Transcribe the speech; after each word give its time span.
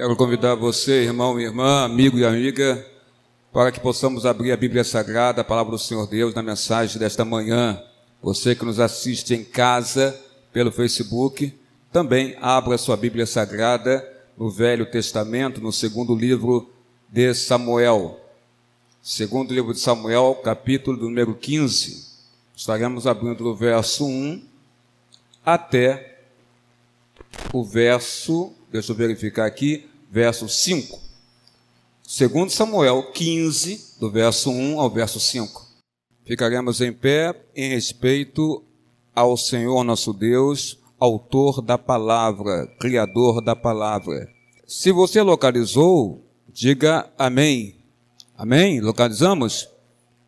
Quero 0.00 0.16
convidar 0.16 0.54
você, 0.54 1.02
irmão 1.02 1.38
e 1.38 1.44
irmã, 1.44 1.84
amigo 1.84 2.18
e 2.18 2.24
amiga, 2.24 2.82
para 3.52 3.70
que 3.70 3.78
possamos 3.78 4.24
abrir 4.24 4.50
a 4.50 4.56
Bíblia 4.56 4.82
Sagrada, 4.82 5.42
a 5.42 5.44
palavra 5.44 5.72
do 5.72 5.78
Senhor 5.78 6.06
Deus, 6.06 6.34
na 6.34 6.42
mensagem 6.42 6.98
desta 6.98 7.22
manhã. 7.22 7.78
Você 8.22 8.54
que 8.54 8.64
nos 8.64 8.80
assiste 8.80 9.34
em 9.34 9.44
casa 9.44 10.18
pelo 10.54 10.72
Facebook, 10.72 11.52
também 11.92 12.34
abra 12.40 12.78
sua 12.78 12.96
Bíblia 12.96 13.26
Sagrada 13.26 14.02
no 14.38 14.48
Velho 14.50 14.90
Testamento, 14.90 15.60
no 15.60 15.70
segundo 15.70 16.14
livro 16.14 16.70
de 17.06 17.34
Samuel. 17.34 18.18
Segundo 19.02 19.52
livro 19.52 19.74
de 19.74 19.80
Samuel, 19.80 20.40
capítulo 20.42 20.96
número 20.96 21.34
15. 21.34 22.06
Estaremos 22.56 23.06
abrindo 23.06 23.44
do 23.44 23.54
verso 23.54 24.06
1 24.06 24.42
até 25.44 26.22
o 27.52 27.62
verso, 27.62 28.54
deixa 28.72 28.92
eu 28.92 28.96
verificar 28.96 29.44
aqui, 29.44 29.89
verso 30.10 30.48
5. 30.48 30.98
Segundo 32.02 32.50
Samuel 32.50 33.12
15, 33.12 33.98
do 34.00 34.10
verso 34.10 34.50
1 34.50 34.80
ao 34.80 34.90
verso 34.90 35.20
5. 35.20 35.68
Ficaremos 36.26 36.80
em 36.80 36.92
pé 36.92 37.34
em 37.54 37.70
respeito 37.70 38.64
ao 39.14 39.36
Senhor 39.36 39.84
nosso 39.84 40.12
Deus, 40.12 40.78
autor 40.98 41.62
da 41.62 41.78
palavra, 41.78 42.66
criador 42.80 43.40
da 43.40 43.54
palavra. 43.54 44.28
Se 44.66 44.90
você 44.90 45.22
localizou, 45.22 46.24
diga 46.52 47.08
amém. 47.16 47.76
Amém? 48.36 48.80
Localizamos? 48.80 49.68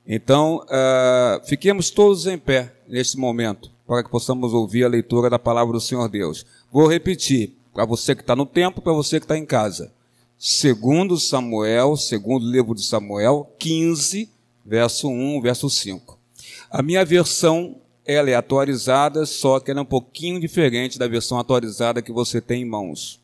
Então, 0.07 0.65
uh, 0.67 1.47
fiquemos 1.47 1.91
todos 1.91 2.27
em 2.27 2.39
pé 2.39 2.75
neste 2.89 3.17
momento, 3.17 3.71
para 3.87 4.03
que 4.03 4.11
possamos 4.11 4.53
ouvir 4.53 4.85
a 4.85 4.89
leitura 4.89 5.31
da 5.31 5.39
palavra 5.39 5.73
do 5.73 5.81
Senhor 5.81 6.09
Deus. 6.09 6.45
Vou 6.71 6.89
repetir, 6.89 7.57
para 7.73 7.85
você 7.85 8.15
que 8.15 8.21
está 8.21 8.37
no 8.37 8.47
templo, 8.47 8.83
para 8.83 8.93
você 8.93 9.19
que 9.19 9.25
está 9.25 9.37
em 9.37 9.47
casa. 9.47 9.93
Segundo 10.39 11.19
Samuel, 11.19 11.97
segundo 11.97 12.45
livro 12.45 12.75
de 12.75 12.85
Samuel, 12.85 13.51
15, 13.59 14.29
verso 14.65 15.09
1, 15.09 15.41
verso 15.41 15.71
5. 15.71 16.19
A 16.71 16.83
minha 16.83 17.05
versão, 17.05 17.77
ela 18.05 18.31
é 18.31 18.35
atualizada, 18.35 19.25
só 19.25 19.61
que 19.61 19.71
ela 19.71 19.81
é 19.81 19.83
um 19.83 19.87
pouquinho 19.87 20.41
diferente 20.41 20.99
da 20.99 21.07
versão 21.07 21.39
atualizada 21.39 22.03
que 22.03 22.13
você 22.13 22.41
tem 22.41 22.63
em 22.63 22.69
mãos. 22.69 23.21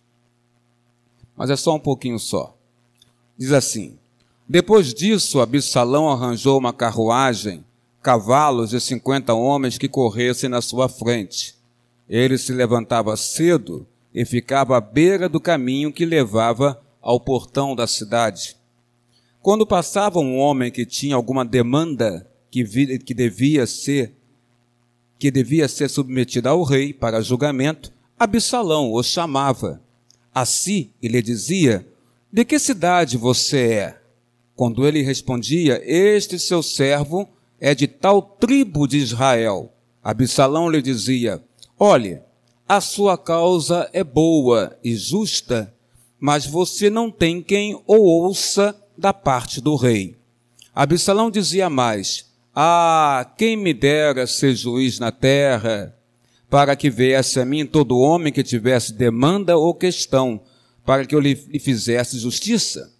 Mas 1.37 1.51
é 1.51 1.57
só 1.57 1.75
um 1.75 1.81
pouquinho 1.81 2.19
só. 2.19 2.57
Diz 3.37 3.53
assim: 3.53 3.99
depois 4.49 4.95
disso, 4.95 5.41
Absalão 5.41 6.09
arranjou 6.09 6.59
uma 6.59 6.73
carruagem, 6.73 7.63
cavalos 8.03 8.73
e 8.73 8.81
cinquenta 8.81 9.35
homens 9.35 9.77
que 9.77 9.89
corressem 9.89 10.49
na 10.49 10.63
sua 10.63 10.89
frente. 10.89 11.55
Ele 12.09 12.39
se 12.39 12.55
levantava 12.55 13.15
cedo 13.15 13.87
e 14.14 14.25
ficava 14.25 14.77
à 14.77 14.81
beira 14.81 15.28
do 15.28 15.41
caminho 15.41 15.92
que 15.92 16.05
levava 16.05 16.81
ao 17.01 17.20
portão 17.20 17.75
da 17.75 17.87
cidade. 17.87 18.56
Quando 19.41 19.67
passava 19.67 20.19
um 20.19 20.37
homem 20.37 20.70
que 20.70 20.84
tinha 20.84 21.14
alguma 21.14 21.45
demanda 21.45 22.29
que, 22.51 22.64
vi, 22.64 22.98
que 22.98 23.14
devia 23.14 23.67
ser 23.67 24.14
que 25.19 25.31
devia 25.33 25.67
ser 25.67 25.89
submetida 25.89 26.51
ao 26.51 26.62
rei 26.62 26.92
para 26.92 27.20
julgamento, 27.20 27.92
Absalão 28.17 28.92
o 28.92 29.03
chamava. 29.03 29.83
Assim 30.33 30.91
ele 31.03 31.20
dizia: 31.20 31.86
De 32.33 32.45
que 32.45 32.59
cidade 32.59 33.17
você 33.17 33.59
é? 33.59 34.01
Quando 34.55 34.86
ele 34.86 35.03
respondia: 35.03 35.81
Este 35.84 36.39
seu 36.39 36.62
servo 36.62 37.29
é 37.61 37.75
de 37.75 37.89
tal 37.89 38.23
tribo 38.23 38.86
de 38.86 38.98
Israel. 38.98 39.73
Absalão 40.03 40.70
lhe 40.70 40.81
dizia: 40.81 41.42
Olhe, 41.79 42.20
a 42.68 42.83
sua 42.83 43.17
causa 43.17 43.89
é 43.95 44.05
boa 44.05 44.79
e 44.84 44.95
justa, 44.95 45.74
mas 46.20 46.45
você 46.45 46.90
não 46.90 47.11
tem 47.11 47.40
quem 47.40 47.74
o 47.86 47.96
ouça 47.96 48.77
da 48.96 49.14
parte 49.14 49.58
do 49.58 49.74
rei. 49.74 50.17
Absalão 50.74 51.30
dizia 51.30 51.70
mais: 51.70 52.27
Ah, 52.55 53.33
quem 53.39 53.57
me 53.57 53.73
dera 53.73 54.27
ser 54.27 54.55
juiz 54.55 54.98
na 54.98 55.11
terra, 55.11 55.96
para 56.51 56.77
que 56.77 56.90
viesse 56.90 57.40
a 57.40 57.45
mim 57.46 57.64
todo 57.64 57.98
homem 57.98 58.33
que 58.33 58.42
tivesse 58.42 58.92
demanda 58.92 59.57
ou 59.57 59.74
questão, 59.74 60.39
para 60.84 61.07
que 61.07 61.14
eu 61.14 61.20
lhe 61.20 61.34
fizesse 61.34 62.18
justiça. 62.18 62.92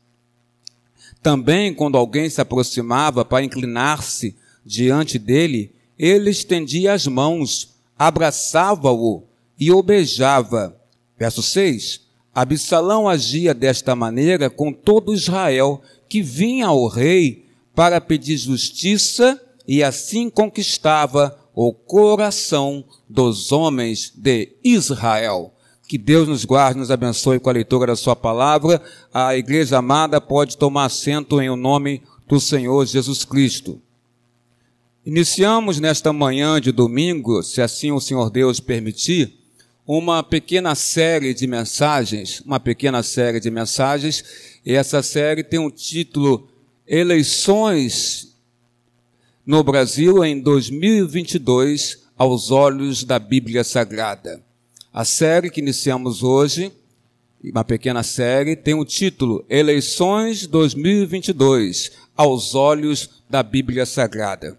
Também, 1.23 1.75
quando 1.75 1.99
alguém 1.99 2.31
se 2.31 2.41
aproximava 2.41 3.23
para 3.23 3.45
inclinar-se 3.45 4.35
diante 4.65 5.19
dele, 5.19 5.75
ele 5.99 6.31
estendia 6.31 6.95
as 6.95 7.07
mãos, 7.07 7.75
abraçava-o 7.99 9.29
e 9.59 9.73
o 9.73 9.83
beijava. 9.83 10.77
Verso 11.19 11.43
6. 11.43 12.07
Absalão 12.35 13.09
agia 13.09 13.53
desta 13.53 13.97
maneira 13.97 14.49
com 14.49 14.73
todo 14.73 15.13
Israel 15.13 15.83
que 16.09 16.23
vinha 16.23 16.67
ao 16.69 16.87
rei 16.87 17.47
para 17.75 18.01
pedir 18.01 18.37
justiça 18.37 19.41
e 19.67 19.83
assim 19.83 20.31
conquistava 20.31 21.37
o 21.55 21.73
coração 21.73 22.85
dos 23.09 23.51
homens 23.51 24.13
de 24.15 24.57
Israel. 24.63 25.53
Que 25.89 25.99
Deus 25.99 26.29
nos 26.29 26.45
guarde, 26.45 26.79
nos 26.79 26.91
abençoe 26.91 27.41
com 27.41 27.51
a 27.51 27.53
leitura 27.53 27.89
da 27.89 27.97
Sua 27.97 28.15
palavra. 28.15 28.81
A 29.13 29.37
igreja 29.37 29.79
amada 29.79 30.21
pode 30.21 30.57
tomar 30.57 30.85
assento 30.85 31.41
em 31.41 31.51
o 31.51 31.57
nome 31.57 32.03
do 32.29 32.39
Senhor 32.39 32.87
Jesus 32.87 33.25
Cristo. 33.25 33.81
Iniciamos 35.05 35.81
nesta 35.81 36.13
manhã 36.13 36.61
de 36.61 36.71
domingo, 36.71 37.43
se 37.43 37.63
assim 37.63 37.91
o 37.91 38.01
Senhor 38.01 38.31
Deus 38.31 38.61
permitir, 38.61 39.38
uma 39.89 40.23
pequena 40.23 40.75
série 40.75 41.33
de 41.33 41.47
mensagens, 41.47 42.43
uma 42.45 42.61
pequena 42.61 43.03
série 43.03 43.41
de 43.41 43.51
mensagens, 43.51 44.23
e 44.63 44.75
essa 44.75 45.03
série 45.03 45.43
tem 45.43 45.59
o 45.59 45.71
título 45.71 46.47
Eleições 46.87 48.37
no 49.47 49.65
Brasil 49.65 50.23
em 50.23 50.39
2022 50.39 52.03
aos 52.19 52.51
olhos 52.51 53.03
da 53.03 53.19
Bíblia 53.19 53.65
Sagrada. 53.65 54.43
A 54.93 55.07
série 55.07 55.49
que 55.49 55.63
iniciamos 55.63 56.23
hoje, 56.23 56.71
uma 57.43 57.65
pequena 57.65 58.03
série, 58.03 58.57
tem 58.57 58.75
o 58.75 58.85
título 58.85 59.43
Eleições 59.49 60.47
2022 60.47 61.93
aos 62.15 62.55
olhos 62.55 63.23
da 63.31 63.43
Bíblia 63.43 63.87
Sagrada. 63.87 64.59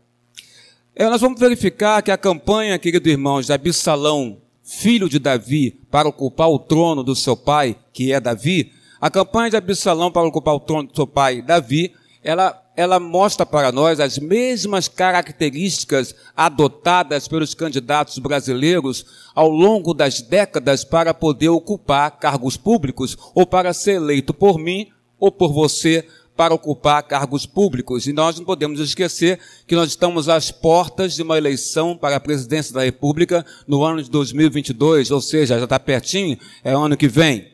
É, 0.95 1.07
nós 1.07 1.21
vamos 1.21 1.39
verificar 1.39 2.01
que 2.01 2.09
a 2.09 2.17
campanha, 2.17 2.79
querido 2.79 3.07
irmãos, 3.07 3.45
de 3.45 3.53
Absalão, 3.53 4.41
filho 4.69 5.09
de 5.09 5.17
Davi, 5.17 5.81
para 5.89 6.07
ocupar 6.07 6.47
o 6.47 6.59
trono 6.59 7.03
do 7.03 7.15
seu 7.15 7.35
pai, 7.35 7.75
que 7.91 8.13
é 8.13 8.19
Davi, 8.19 8.71
a 9.01 9.09
campanha 9.09 9.49
de 9.49 9.57
Absalão 9.57 10.11
para 10.11 10.27
ocupar 10.27 10.53
o 10.53 10.59
trono 10.59 10.87
do 10.87 10.95
seu 10.95 11.07
pai, 11.07 11.41
Davi, 11.41 11.93
ela 12.23 12.63
ela 12.77 12.97
mostra 12.97 13.45
para 13.45 13.73
nós 13.73 13.99
as 13.99 14.17
mesmas 14.17 14.87
características 14.87 16.15
adotadas 16.33 17.27
pelos 17.27 17.53
candidatos 17.53 18.17
brasileiros 18.19 19.05
ao 19.35 19.49
longo 19.49 19.93
das 19.93 20.21
décadas 20.21 20.85
para 20.85 21.13
poder 21.13 21.49
ocupar 21.49 22.11
cargos 22.11 22.55
públicos 22.55 23.17
ou 23.35 23.45
para 23.45 23.73
ser 23.73 23.95
eleito 23.95 24.33
por 24.33 24.57
mim 24.57 24.87
ou 25.19 25.29
por 25.29 25.51
você 25.51 26.07
para 26.39 26.53
ocupar 26.53 27.03
cargos 27.03 27.45
públicos. 27.45 28.07
E 28.07 28.13
nós 28.13 28.37
não 28.37 28.45
podemos 28.45 28.79
esquecer 28.79 29.37
que 29.67 29.75
nós 29.75 29.89
estamos 29.89 30.29
às 30.29 30.49
portas 30.49 31.13
de 31.13 31.21
uma 31.21 31.37
eleição 31.37 31.97
para 31.97 32.15
a 32.15 32.19
presidência 32.19 32.73
da 32.73 32.81
República 32.81 33.45
no 33.67 33.83
ano 33.83 34.01
de 34.01 34.09
2022, 34.09 35.11
ou 35.11 35.19
seja, 35.19 35.57
já 35.57 35.65
está 35.65 35.77
pertinho, 35.77 36.37
é 36.63 36.73
o 36.73 36.79
ano 36.79 36.95
que 36.95 37.09
vem. 37.09 37.45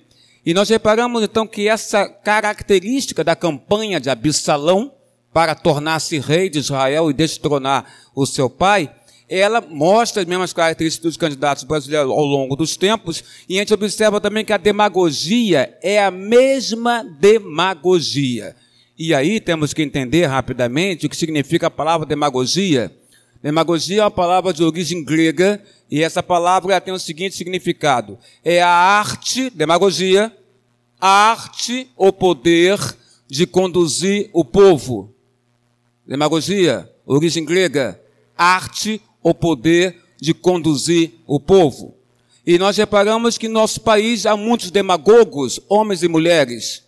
E 0.45 0.53
nós 0.53 0.69
reparamos 0.69 1.23
então 1.23 1.47
que 1.47 1.67
essa 1.67 2.07
característica 2.07 3.23
da 3.23 3.35
campanha 3.35 3.99
de 3.99 4.07
Absalão 4.07 4.93
para 5.33 5.55
tornar-se 5.55 6.19
rei 6.19 6.47
de 6.47 6.59
Israel 6.59 7.09
e 7.09 7.13
destronar 7.15 7.91
o 8.13 8.23
seu 8.27 8.51
pai, 8.51 8.93
ela 9.27 9.61
mostra 9.61 10.21
as 10.21 10.27
mesmas 10.27 10.53
características 10.53 11.13
dos 11.13 11.17
candidatos 11.17 11.63
brasileiros 11.63 12.11
ao 12.11 12.23
longo 12.23 12.55
dos 12.55 12.77
tempos, 12.77 13.23
e 13.49 13.55
a 13.55 13.61
gente 13.61 13.73
observa 13.73 14.21
também 14.21 14.45
que 14.45 14.53
a 14.53 14.57
demagogia 14.57 15.75
é 15.81 16.03
a 16.03 16.11
mesma 16.11 17.03
demagogia. 17.19 18.55
E 18.97 19.13
aí 19.13 19.41
temos 19.41 19.73
que 19.73 19.81
entender 19.81 20.25
rapidamente 20.25 21.05
o 21.05 21.09
que 21.09 21.17
significa 21.17 21.67
a 21.67 21.71
palavra 21.71 22.05
demagogia. 22.05 22.95
Demagogia 23.43 24.01
é 24.01 24.03
uma 24.03 24.11
palavra 24.11 24.53
de 24.53 24.63
origem 24.63 25.03
grega, 25.03 25.61
e 25.91 26.01
essa 26.01 26.23
palavra 26.23 26.79
tem 26.79 26.93
o 26.93 26.99
seguinte 26.99 27.35
significado: 27.35 28.17
é 28.43 28.61
a 28.61 28.69
arte, 28.69 29.49
demagogia, 29.49 30.35
a 30.99 31.07
arte, 31.07 31.89
o 31.97 32.11
poder 32.13 32.79
de 33.27 33.45
conduzir 33.45 34.29
o 34.31 34.45
povo. 34.45 35.13
Demagogia, 36.07 36.89
origem 37.05 37.43
grega, 37.43 37.99
arte 38.37 39.01
ou 39.21 39.33
poder 39.33 40.01
de 40.21 40.33
conduzir 40.33 41.15
o 41.27 41.39
povo. 41.39 41.95
E 42.45 42.57
nós 42.57 42.77
reparamos 42.77 43.37
que 43.37 43.47
em 43.47 43.49
nosso 43.49 43.81
país 43.81 44.25
há 44.25 44.37
muitos 44.37 44.71
demagogos, 44.71 45.59
homens 45.67 46.01
e 46.03 46.07
mulheres. 46.07 46.84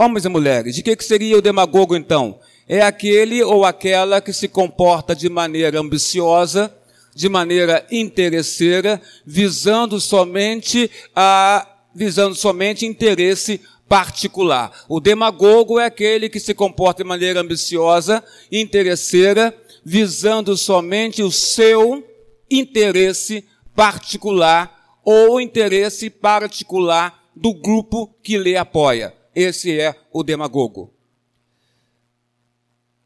Homens 0.00 0.24
e 0.24 0.30
mulheres. 0.30 0.74
De 0.74 0.82
que, 0.82 0.96
que 0.96 1.04
seria 1.04 1.36
o 1.36 1.42
demagogo 1.42 1.94
então? 1.94 2.40
É 2.66 2.80
aquele 2.80 3.42
ou 3.42 3.66
aquela 3.66 4.18
que 4.18 4.32
se 4.32 4.48
comporta 4.48 5.14
de 5.14 5.28
maneira 5.28 5.78
ambiciosa, 5.78 6.74
de 7.14 7.28
maneira 7.28 7.86
interesseira, 7.90 8.98
visando 9.26 10.00
somente 10.00 10.90
a 11.14 11.66
visando 11.94 12.34
somente 12.34 12.86
interesse 12.86 13.60
particular. 13.86 14.72
O 14.88 15.00
demagogo 15.00 15.78
é 15.78 15.84
aquele 15.84 16.30
que 16.30 16.40
se 16.40 16.54
comporta 16.54 17.02
de 17.02 17.08
maneira 17.08 17.42
ambiciosa, 17.42 18.24
interesseira, 18.50 19.54
visando 19.84 20.56
somente 20.56 21.22
o 21.22 21.30
seu 21.30 22.02
interesse 22.50 23.44
particular 23.76 24.98
ou 25.04 25.38
interesse 25.38 26.08
particular 26.08 27.22
do 27.36 27.52
grupo 27.52 28.08
que 28.22 28.38
lhe 28.38 28.56
apoia. 28.56 29.19
Esse 29.34 29.78
é 29.78 29.94
o 30.12 30.22
demagogo. 30.22 30.92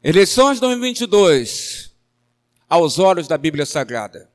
Eleições 0.03 0.59
2022, 0.59 1.91
aos 2.69 2.99
olhos 2.99 3.27
da 3.27 3.37
Bíblia 3.37 3.65
Sagrada. 3.65 4.29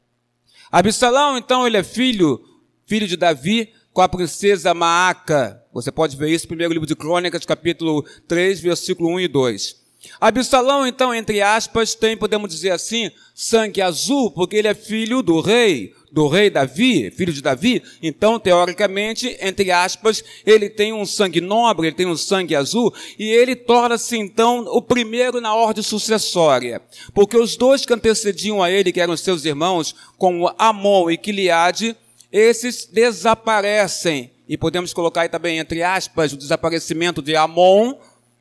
Absalão, 0.71 1.37
então, 1.37 1.67
ele 1.67 1.77
é 1.77 1.83
filho, 1.83 2.41
filho 2.87 3.07
de 3.07 3.17
Davi, 3.17 3.73
com 3.93 4.01
a 4.01 4.09
princesa 4.09 4.73
Maaca. 4.73 5.65
Você 5.73 5.91
pode 5.91 6.17
ver 6.17 6.31
isso 6.31 6.45
no 6.45 6.49
primeiro 6.49 6.73
livro 6.73 6.87
de 6.87 6.97
Crônicas, 6.97 7.45
capítulo 7.45 8.03
3, 8.27 8.61
versículo 8.61 9.11
1 9.11 9.21
e 9.21 9.29
2. 9.29 9.80
Absalão, 10.21 10.87
então, 10.87 11.15
entre 11.15 11.43
aspas, 11.43 11.95
tem, 11.95 12.17
podemos 12.17 12.51
dizer 12.51 12.71
assim, 12.71 13.11
sangue 13.35 13.83
azul, 13.83 14.31
porque 14.31 14.57
ele 14.57 14.69
é 14.69 14.75
filho 14.75 15.23
do 15.23 15.41
rei, 15.41 15.95
do 16.11 16.27
rei 16.27 16.49
Davi, 16.49 17.11
filho 17.11 17.33
de 17.33 17.43
Davi. 17.43 17.83
Então, 18.03 18.39
teoricamente, 18.39 19.37
entre 19.41 19.71
aspas, 19.71 20.25
ele 20.47 20.71
tem 20.71 20.93
um 20.93 21.05
sangue 21.05 21.41
nobre, 21.41 21.89
ele 21.89 21.97
tem 21.97 22.07
um 22.07 22.17
sangue 22.17 22.57
azul, 22.57 22.93
e 23.19 23.29
ele 23.29 23.55
torna-se, 23.55 24.17
então, 24.17 24.61
o 24.69 24.81
primeiro 24.81 25.41
na 25.41 25.55
ordem 25.55 25.83
sucessória. 25.83 26.81
Porque 27.15 27.37
os 27.37 27.57
dois 27.57 27.85
que 27.85 27.93
antecediam 27.93 28.63
a 28.63 28.71
ele, 28.71 28.93
que 28.93 29.01
eram 29.01 29.17
seus 29.17 29.45
irmãos, 29.45 29.95
como 30.17 30.53
Amon 30.59 31.11
e 31.11 31.17
Quiliade, 31.17 31.97
esses 32.33 32.87
desaparecem. 32.87 34.31
E 34.49 34.57
podemos 34.57 34.93
colocar 34.93 35.23
aí 35.23 35.29
também, 35.29 35.59
entre 35.59 35.83
aspas, 35.83 36.33
o 36.33 36.37
desaparecimento 36.37 37.23
de 37.23 37.37
Amon 37.37 37.95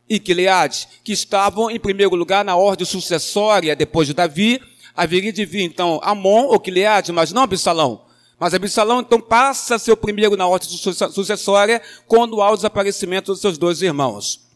e 0.10 0.20
Quileade, 0.20 0.88
que 1.04 1.14
estavam 1.14 1.70
em 1.70 1.80
primeiro 1.80 2.16
lugar 2.16 2.44
na 2.44 2.56
ordem 2.56 2.86
sucessória 2.86 3.76
depois 3.76 4.08
de 4.08 4.14
Davi. 4.14 4.60
Haveria 4.96 5.32
de 5.32 5.46
vir 5.46 5.64
então 5.64 6.00
Amon 6.04 6.48
ou 6.48 6.60
Quileade, 6.60 7.12
mas 7.12 7.32
não 7.32 7.44
Absalão. 7.44 8.06
Mas 8.40 8.54
Absalão 8.54 9.02
então 9.02 9.22
passa 9.22 9.76
a 9.76 9.80
ser 9.80 9.92
o 9.92 9.98
primeiro 9.98 10.36
na 10.36 10.48
ordem 10.48 10.68
sucessória 10.68 11.82
quando 12.08 12.42
há 12.42 12.52
o 12.52 12.56
desaparecimento 12.56 13.32
dos 13.32 13.42
seus 13.42 13.58
dois 13.58 13.82
irmãos. 13.82 14.48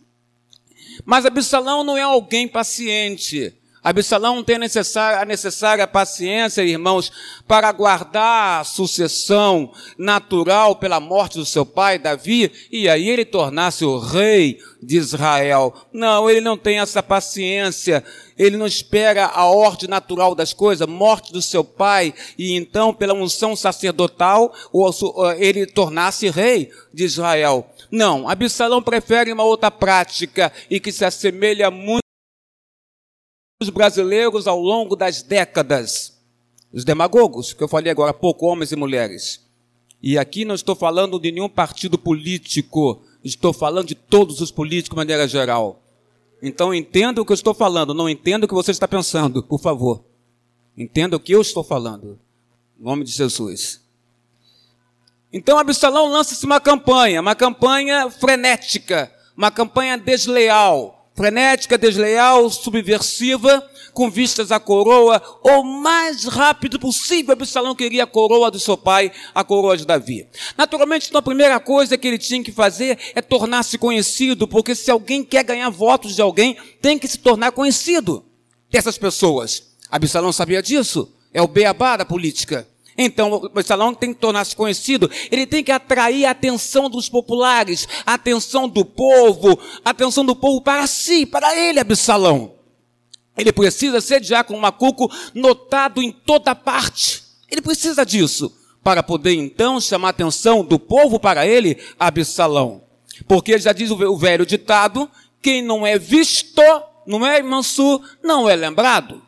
Mas 1.06 1.26
Absalão 1.26 1.84
não 1.84 1.98
é 1.98 2.02
alguém 2.02 2.48
paciente. 2.48 3.54
Absalão 3.84 4.42
tem 4.42 4.56
a 4.56 5.26
necessária, 5.26 5.86
paciência, 5.86 6.62
irmãos, 6.62 7.12
para 7.46 7.70
guardar 7.74 8.62
a 8.62 8.64
sucessão 8.64 9.74
natural 9.98 10.78
pela 10.78 11.02
morte 11.02 11.38
do 11.38 11.46
seu 11.46 11.66
pai, 11.66 12.00
Davi, 12.00 12.50
e 12.72 12.88
aí 12.88 13.10
ele 13.10 13.26
tornasse 13.26 13.84
o 13.84 14.00
rei 14.00 14.58
de 14.82 14.96
Israel. 14.96 15.74
Não, 15.92 16.30
ele 16.30 16.40
não 16.40 16.58
tem 16.58 16.80
essa 16.80 17.04
paciência. 17.04 18.04
Ele 18.38 18.58
não 18.58 18.66
espera 18.66 19.26
a 19.26 19.46
ordem 19.46 19.90
natural 19.90 20.34
das 20.34 20.54
coisas, 20.54 20.88
morte 20.88 21.32
do 21.32 21.42
seu 21.42 21.64
pai, 21.64 22.14
e 22.38 22.56
então, 22.56 22.94
pela 22.94 23.14
unção 23.14 23.56
sacerdotal, 23.56 24.54
ele 25.38 25.68
tornasse 25.68 26.30
rei 26.30 26.72
de 26.94 27.04
Israel. 27.04 27.70
Não, 27.92 28.28
Absalão 28.28 28.82
prefere 28.82 29.32
uma 29.32 29.44
outra 29.44 29.70
prática 29.70 30.52
e 30.70 30.80
que 30.80 30.92
se 30.92 31.06
assemelha 31.06 31.70
muito 31.70 32.03
os 33.64 33.70
brasileiros 33.70 34.48
ao 34.48 34.60
longo 34.60 34.96
das 34.96 35.22
décadas. 35.22 36.14
Os 36.72 36.84
demagogos, 36.84 37.54
que 37.54 37.64
eu 37.64 37.68
falei 37.68 37.92
agora 37.92 38.12
há 38.12 38.14
pouco, 38.14 38.46
homens 38.46 38.72
e 38.72 38.76
mulheres. 38.76 39.42
E 40.02 40.18
aqui 40.18 40.44
não 40.44 40.54
estou 40.54 40.76
falando 40.76 41.20
de 41.20 41.32
nenhum 41.32 41.50
partido 41.50 41.98
político, 41.98 43.02
estou 43.24 43.54
falando 43.54 43.88
de 43.88 43.96
todos 43.96 44.42
os 44.42 44.52
políticos 44.52 44.96
de 44.96 44.98
maneira 44.98 45.28
geral. 45.28 45.82
Então 46.42 46.74
entenda 46.74 47.22
o 47.22 47.26
que 47.26 47.32
eu 47.32 47.36
estou 47.36 47.54
falando, 47.54 47.94
não 47.94 48.10
entenda 48.10 48.46
o 48.46 48.50
que 48.50 48.54
você 48.54 48.72
está 48.72 48.88
pensando, 48.88 49.42
por 49.42 49.62
favor. 49.62 50.04
Entenda 50.78 51.16
o 51.16 51.20
que 51.20 51.34
eu 51.34 51.42
estou 51.42 51.64
falando. 51.64 52.20
Em 52.78 52.84
nome 52.84 53.06
de 53.06 53.12
Jesus. 53.12 53.82
Então 55.32 55.58
Absalão 55.58 56.10
lança-se 56.10 56.46
uma 56.46 56.60
campanha, 56.60 57.22
uma 57.22 57.34
campanha 57.34 58.10
frenética, 58.10 59.12
uma 59.38 59.50
campanha 59.50 59.98
desleal, 59.98 61.03
frenética, 61.16 61.78
desleal, 61.78 62.50
subversiva, 62.50 63.68
com 63.94 64.10
vistas 64.10 64.52
à 64.52 64.60
coroa, 64.60 65.22
o 65.44 65.64
mais 65.64 66.26
rápido 66.26 66.80
possível, 66.80 67.34
Absalão 67.34 67.76
queria 67.76 68.04
a 68.04 68.08
coroa 68.08 68.50
do 68.50 68.60
seu 68.60 68.76
pai, 68.76 69.12
a 69.34 69.44
coroa 69.44 69.78
de 69.78 69.86
Davi. 69.86 70.28
Naturalmente, 70.58 71.08
então, 71.08 71.20
a 71.20 71.24
primeira 71.24 71.60
coisa 71.60 71.98
que 71.98 72.08
ele 72.08 72.18
tinha 72.18 72.44
que 72.44 72.52
fazer 72.52 72.98
é 73.14 73.22
tornar-se 73.22 73.78
conhecido, 73.78 74.48
porque 74.48 74.74
se 74.74 74.90
alguém 74.90 75.24
quer 75.24 75.44
ganhar 75.44 75.70
votos 75.70 76.16
de 76.16 76.22
alguém, 76.22 76.58
tem 76.82 76.98
que 76.98 77.08
se 77.08 77.20
tornar 77.20 77.52
conhecido 77.52 78.26
dessas 78.70 78.98
pessoas. 78.98 79.74
Absalão 79.90 80.34
sabia 80.34 80.62
disso. 80.62 81.14
É 81.32 81.42
o 81.42 81.48
beabá 81.48 81.98
da 81.98 82.06
política. 82.06 82.68
Então, 82.98 83.32
o 83.32 83.46
Absalão 83.46 83.94
tem 83.94 84.14
que 84.14 84.20
tornar-se 84.20 84.56
conhecido, 84.56 85.10
ele 85.32 85.48
tem 85.48 85.64
que 85.64 85.72
atrair 85.72 86.26
a 86.26 86.32
atenção 86.32 86.90
dos 86.90 87.10
populares, 87.10 87.88
a 88.06 88.14
atenção 88.14 88.70
do 88.70 88.86
povo, 88.86 89.60
a 89.84 89.90
atenção 89.90 90.26
do 90.26 90.36
povo 90.36 90.62
para 90.62 90.86
si, 90.86 91.26
para 91.26 91.56
ele, 91.56 91.80
Absalão. 91.80 92.54
Ele 93.36 93.52
precisa 93.52 94.00
ser 94.00 94.20
Diácono 94.20 94.60
Macuco 94.60 95.12
notado 95.34 96.02
em 96.02 96.12
toda 96.12 96.54
parte. 96.54 97.24
Ele 97.50 97.62
precisa 97.62 98.06
disso 98.06 98.56
para 98.84 99.02
poder 99.02 99.34
então 99.34 99.80
chamar 99.80 100.10
a 100.10 100.12
atenção 100.12 100.64
do 100.64 100.78
povo 100.78 101.20
para 101.20 101.48
ele, 101.48 101.78
Absalão. 101.98 102.84
Porque 103.28 103.58
já 103.58 103.74
diz 103.74 103.90
o 103.90 104.18
velho 104.18 104.46
ditado: 104.46 105.10
quem 105.42 105.62
não 105.62 105.86
é 105.86 105.98
visto, 105.98 106.62
não 107.08 107.26
é 107.26 107.42
manso, 107.42 108.02
não 108.24 108.48
é 108.48 108.56
lembrado. 108.56 109.22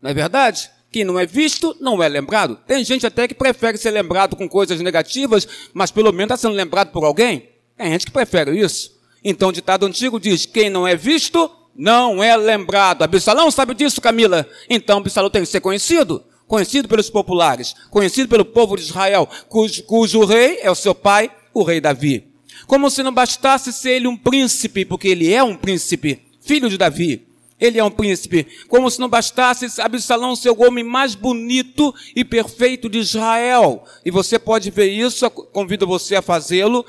Não 0.00 0.10
é 0.10 0.14
verdade? 0.14 0.70
Quem 0.92 1.04
não 1.04 1.18
é 1.18 1.24
visto 1.24 1.74
não 1.80 2.02
é 2.02 2.08
lembrado. 2.08 2.58
Tem 2.66 2.84
gente 2.84 3.06
até 3.06 3.26
que 3.26 3.34
prefere 3.34 3.78
ser 3.78 3.90
lembrado 3.90 4.36
com 4.36 4.46
coisas 4.46 4.78
negativas, 4.82 5.48
mas 5.72 5.90
pelo 5.90 6.12
menos 6.12 6.34
está 6.34 6.36
sendo 6.36 6.54
lembrado 6.54 6.92
por 6.92 7.02
alguém. 7.02 7.48
Tem 7.78 7.90
gente 7.92 8.04
que 8.04 8.12
prefere 8.12 8.60
isso. 8.60 9.00
Então 9.24 9.48
o 9.48 9.52
ditado 9.52 9.86
antigo 9.86 10.20
diz: 10.20 10.44
quem 10.44 10.68
não 10.68 10.86
é 10.86 10.94
visto 10.94 11.50
não 11.74 12.22
é 12.22 12.36
lembrado. 12.36 13.02
Absalão 13.02 13.50
sabe 13.50 13.72
disso, 13.72 14.02
Camila. 14.02 14.46
Então 14.68 14.98
Absalão 14.98 15.30
tem 15.30 15.40
que 15.40 15.48
ser 15.48 15.60
conhecido. 15.60 16.22
Conhecido 16.46 16.86
pelos 16.86 17.08
populares, 17.08 17.74
conhecido 17.88 18.28
pelo 18.28 18.44
povo 18.44 18.76
de 18.76 18.82
Israel, 18.82 19.26
cujo, 19.48 19.84
cujo 19.84 20.26
rei 20.26 20.58
é 20.60 20.70
o 20.70 20.74
seu 20.74 20.94
pai, 20.94 21.30
o 21.54 21.62
rei 21.62 21.80
Davi. 21.80 22.28
Como 22.66 22.90
se 22.90 23.02
não 23.02 23.14
bastasse 23.14 23.72
ser 23.72 23.92
ele 23.92 24.06
um 24.06 24.16
príncipe, 24.18 24.84
porque 24.84 25.08
ele 25.08 25.32
é 25.32 25.42
um 25.42 25.56
príncipe, 25.56 26.20
filho 26.42 26.68
de 26.68 26.76
Davi 26.76 27.31
ele 27.62 27.78
é 27.78 27.84
um 27.84 27.90
príncipe. 27.90 28.44
Como 28.66 28.90
se 28.90 28.98
não 28.98 29.08
bastasse 29.08 29.80
Absalão 29.80 30.34
ser 30.34 30.50
o 30.50 30.66
homem 30.66 30.82
mais 30.82 31.14
bonito 31.14 31.94
e 32.14 32.24
perfeito 32.24 32.88
de 32.88 32.98
Israel. 32.98 33.84
E 34.04 34.10
você 34.10 34.36
pode 34.36 34.68
ver 34.68 34.90
isso, 34.90 35.30
convido 35.30 35.86
você 35.86 36.16
a 36.16 36.22
fazê-lo 36.22 36.84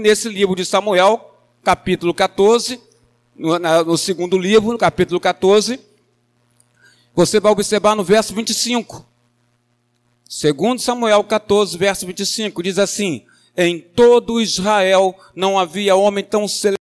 nesse 0.00 0.28
livro 0.28 0.56
de 0.56 0.64
Samuel, 0.64 1.32
capítulo 1.62 2.12
14, 2.12 2.80
no, 3.36 3.58
no 3.58 3.96
segundo 3.96 4.36
livro, 4.36 4.72
no 4.72 4.78
capítulo 4.78 5.20
14. 5.20 5.78
Você 7.14 7.38
vai 7.38 7.52
observar 7.52 7.94
no 7.94 8.02
verso 8.02 8.34
25. 8.34 9.06
Segundo 10.28 10.80
Samuel 10.80 11.22
14, 11.22 11.78
verso 11.78 12.04
25, 12.04 12.60
diz 12.60 12.76
assim: 12.80 13.24
Em 13.56 13.78
todo 13.78 14.40
Israel 14.40 15.16
não 15.32 15.56
havia 15.56 15.94
homem 15.94 16.24
tão 16.24 16.48
celeste 16.48 16.85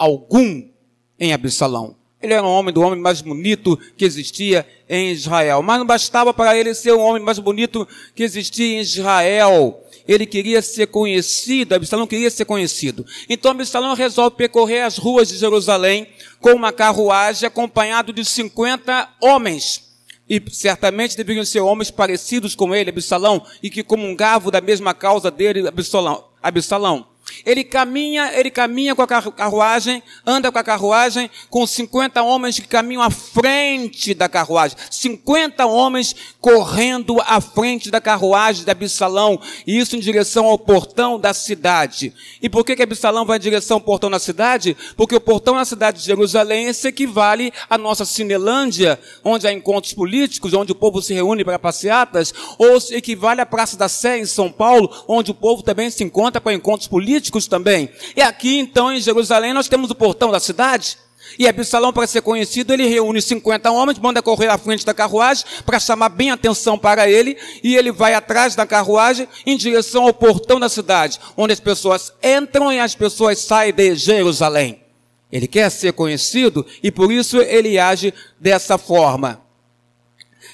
algum 0.00 0.66
em 1.18 1.34
Absalão. 1.34 1.94
Ele 2.22 2.32
era 2.32 2.42
um 2.42 2.50
homem 2.50 2.72
do 2.72 2.80
homem 2.80 2.98
mais 2.98 3.20
bonito 3.20 3.78
que 3.96 4.04
existia 4.04 4.66
em 4.88 5.10
Israel. 5.10 5.62
Mas 5.62 5.78
não 5.78 5.86
bastava 5.86 6.32
para 6.32 6.56
ele 6.56 6.74
ser 6.74 6.92
o 6.92 7.00
homem 7.00 7.22
mais 7.22 7.38
bonito 7.38 7.86
que 8.14 8.22
existia 8.22 8.66
em 8.66 8.80
Israel. 8.80 9.82
Ele 10.08 10.26
queria 10.26 10.60
ser 10.60 10.86
conhecido, 10.86 11.74
Absalão 11.74 12.06
queria 12.06 12.30
ser 12.30 12.44
conhecido. 12.44 13.06
Então 13.28 13.52
Absalão 13.52 13.94
resolve 13.94 14.36
percorrer 14.36 14.80
as 14.80 14.98
ruas 14.98 15.28
de 15.28 15.36
Jerusalém 15.36 16.08
com 16.40 16.52
uma 16.52 16.72
carruagem 16.72 17.46
acompanhado 17.46 18.12
de 18.12 18.24
50 18.24 19.08
homens. 19.20 19.88
E 20.28 20.42
certamente 20.50 21.16
deveriam 21.16 21.44
ser 21.44 21.60
homens 21.60 21.90
parecidos 21.90 22.54
com 22.54 22.74
ele, 22.74 22.90
Absalão, 22.90 23.44
e 23.62 23.68
que 23.68 23.82
comungavam 23.82 24.50
da 24.50 24.60
mesma 24.60 24.94
causa 24.94 25.30
dele, 25.30 25.68
Absalão. 25.68 26.24
Absalão. 26.42 27.06
Ele 27.44 27.64
caminha, 27.64 28.32
ele 28.34 28.50
caminha 28.50 28.94
com 28.94 29.02
a 29.02 29.06
carruagem, 29.06 30.02
anda 30.26 30.50
com 30.50 30.58
a 30.58 30.64
carruagem, 30.64 31.30
com 31.48 31.66
50 31.66 32.22
homens 32.22 32.58
que 32.58 32.66
caminham 32.66 33.02
à 33.02 33.10
frente 33.10 34.14
da 34.14 34.28
carruagem. 34.28 34.76
50 34.90 35.66
homens 35.66 36.14
correndo 36.40 37.20
à 37.20 37.40
frente 37.40 37.90
da 37.90 38.00
carruagem 38.00 38.64
de 38.64 38.70
Absalão, 38.70 39.40
e 39.66 39.78
isso 39.78 39.96
em 39.96 40.00
direção 40.00 40.46
ao 40.46 40.58
portão 40.58 41.18
da 41.18 41.32
cidade. 41.34 42.12
E 42.42 42.48
por 42.48 42.64
que 42.64 42.76
que 42.76 42.82
Absalão 42.82 43.24
vai 43.24 43.36
em 43.36 43.40
direção 43.40 43.76
ao 43.76 43.80
portão 43.80 44.10
da 44.10 44.18
cidade? 44.18 44.76
Porque 44.96 45.14
o 45.14 45.20
portão 45.20 45.56
da 45.56 45.64
cidade 45.64 46.00
de 46.00 46.06
Jerusalém 46.06 46.72
se 46.72 46.88
equivale 46.88 47.52
à 47.68 47.76
nossa 47.76 48.04
Cinelândia, 48.04 48.98
onde 49.24 49.46
há 49.46 49.52
encontros 49.52 49.92
políticos, 49.92 50.54
onde 50.54 50.72
o 50.72 50.74
povo 50.74 51.02
se 51.02 51.14
reúne 51.14 51.44
para 51.44 51.58
passeatas, 51.58 52.32
ou 52.58 52.80
se 52.80 52.94
equivale 52.94 53.40
à 53.40 53.46
Praça 53.46 53.76
da 53.76 53.88
Sé 53.88 54.18
em 54.18 54.26
São 54.26 54.50
Paulo, 54.50 54.90
onde 55.06 55.30
o 55.30 55.34
povo 55.34 55.62
também 55.62 55.90
se 55.90 56.02
encontra 56.02 56.40
para 56.40 56.54
encontros 56.54 56.88
políticos 56.88 57.19
políticos 57.20 57.46
também. 57.46 57.90
E 58.16 58.22
aqui, 58.22 58.58
então, 58.58 58.92
em 58.92 59.00
Jerusalém, 59.00 59.52
nós 59.52 59.68
temos 59.68 59.90
o 59.90 59.94
portão 59.94 60.30
da 60.30 60.40
cidade. 60.40 60.96
E 61.38 61.46
Absalão, 61.46 61.92
para 61.92 62.06
ser 62.06 62.22
conhecido, 62.22 62.72
ele 62.72 62.86
reúne 62.86 63.22
50 63.22 63.70
homens, 63.70 63.98
manda 63.98 64.22
correr 64.22 64.48
à 64.48 64.58
frente 64.58 64.84
da 64.84 64.92
carruagem 64.92 65.44
para 65.64 65.78
chamar 65.78 66.08
bem 66.08 66.30
atenção 66.30 66.76
para 66.76 67.08
ele, 67.08 67.36
e 67.62 67.76
ele 67.76 67.92
vai 67.92 68.14
atrás 68.14 68.56
da 68.56 68.66
carruagem 68.66 69.28
em 69.46 69.56
direção 69.56 70.04
ao 70.04 70.14
portão 70.14 70.58
da 70.58 70.68
cidade, 70.68 71.20
onde 71.36 71.52
as 71.52 71.60
pessoas 71.60 72.12
entram 72.22 72.72
e 72.72 72.80
as 72.80 72.94
pessoas 72.94 73.38
saem 73.38 73.72
de 73.72 73.94
Jerusalém. 73.94 74.80
Ele 75.30 75.46
quer 75.46 75.70
ser 75.70 75.92
conhecido 75.92 76.66
e 76.82 76.90
por 76.90 77.12
isso 77.12 77.40
ele 77.40 77.78
age 77.78 78.12
dessa 78.40 78.76
forma. 78.76 79.40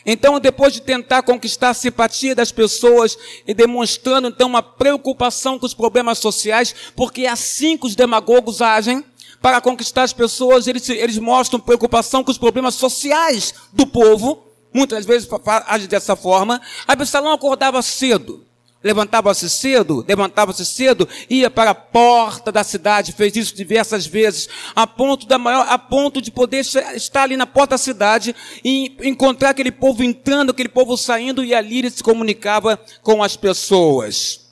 Então, 0.06 0.38
depois 0.38 0.72
de 0.72 0.80
tentar 0.80 1.22
conquistar 1.22 1.70
a 1.70 1.74
simpatia 1.74 2.32
das 2.32 2.52
pessoas 2.52 3.18
e 3.44 3.52
demonstrando 3.52 4.28
então 4.28 4.48
uma 4.48 4.62
preocupação 4.62 5.58
com 5.58 5.66
os 5.66 5.74
problemas 5.74 6.18
sociais, 6.18 6.72
porque 6.94 7.22
é 7.22 7.28
assim 7.28 7.76
que 7.76 7.86
os 7.86 7.96
demagogos 7.96 8.62
agem, 8.62 9.04
para 9.42 9.60
conquistar 9.60 10.04
as 10.04 10.12
pessoas, 10.12 10.66
eles, 10.66 10.88
eles 10.88 11.18
mostram 11.18 11.60
preocupação 11.60 12.22
com 12.22 12.30
os 12.30 12.38
problemas 12.38 12.74
sociais 12.76 13.52
do 13.72 13.86
povo, 13.86 14.44
muitas 14.72 15.04
vezes 15.04 15.28
agem 15.66 15.88
dessa 15.88 16.14
forma. 16.14 16.60
Absalão 16.86 17.32
acordava 17.32 17.82
cedo, 17.82 18.44
levantava-se 18.82 19.48
cedo, 19.50 20.04
levantava-se 20.06 20.64
cedo, 20.64 21.08
ia 21.28 21.50
para 21.50 21.70
a 21.70 21.74
porta 21.74 22.52
da 22.52 22.62
cidade, 22.62 23.12
fez 23.12 23.34
isso 23.36 23.54
diversas 23.54 24.06
vezes, 24.06 24.48
a 24.74 24.86
ponto 24.86 25.26
da 25.26 25.38
maior, 25.38 25.66
a 25.68 25.78
ponto 25.78 26.22
de 26.22 26.30
poder 26.30 26.60
estar 26.94 27.22
ali 27.22 27.36
na 27.36 27.46
porta 27.46 27.70
da 27.70 27.78
cidade 27.78 28.34
e 28.64 28.96
encontrar 29.02 29.50
aquele 29.50 29.72
povo 29.72 30.02
entrando, 30.02 30.50
aquele 30.50 30.68
povo 30.68 30.96
saindo 30.96 31.42
e 31.42 31.54
ali 31.54 31.78
ele 31.78 31.90
se 31.90 32.02
comunicava 32.02 32.78
com 33.02 33.22
as 33.22 33.36
pessoas. 33.36 34.46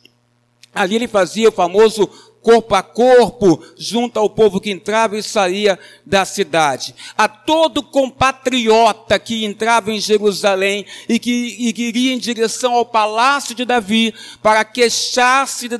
Ali 0.74 0.96
ele 0.96 1.06
fazia 1.06 1.48
o 1.48 1.52
famoso 1.52 2.10
corpo 2.44 2.74
a 2.74 2.82
corpo, 2.82 3.64
junto 3.74 4.18
ao 4.18 4.28
povo 4.28 4.60
que 4.60 4.70
entrava 4.70 5.16
e 5.16 5.22
saía 5.22 5.78
da 6.04 6.26
cidade. 6.26 6.94
A 7.16 7.26
todo 7.26 7.82
compatriota 7.82 9.18
que 9.18 9.46
entrava 9.46 9.90
em 9.90 9.98
Jerusalém 9.98 10.84
e 11.08 11.18
que, 11.18 11.56
e 11.58 11.68
iria 11.82 12.12
em 12.12 12.18
direção 12.18 12.74
ao 12.74 12.84
palácio 12.84 13.54
de 13.54 13.64
Davi 13.64 14.14
para 14.42 14.62
queixar-se 14.62 15.70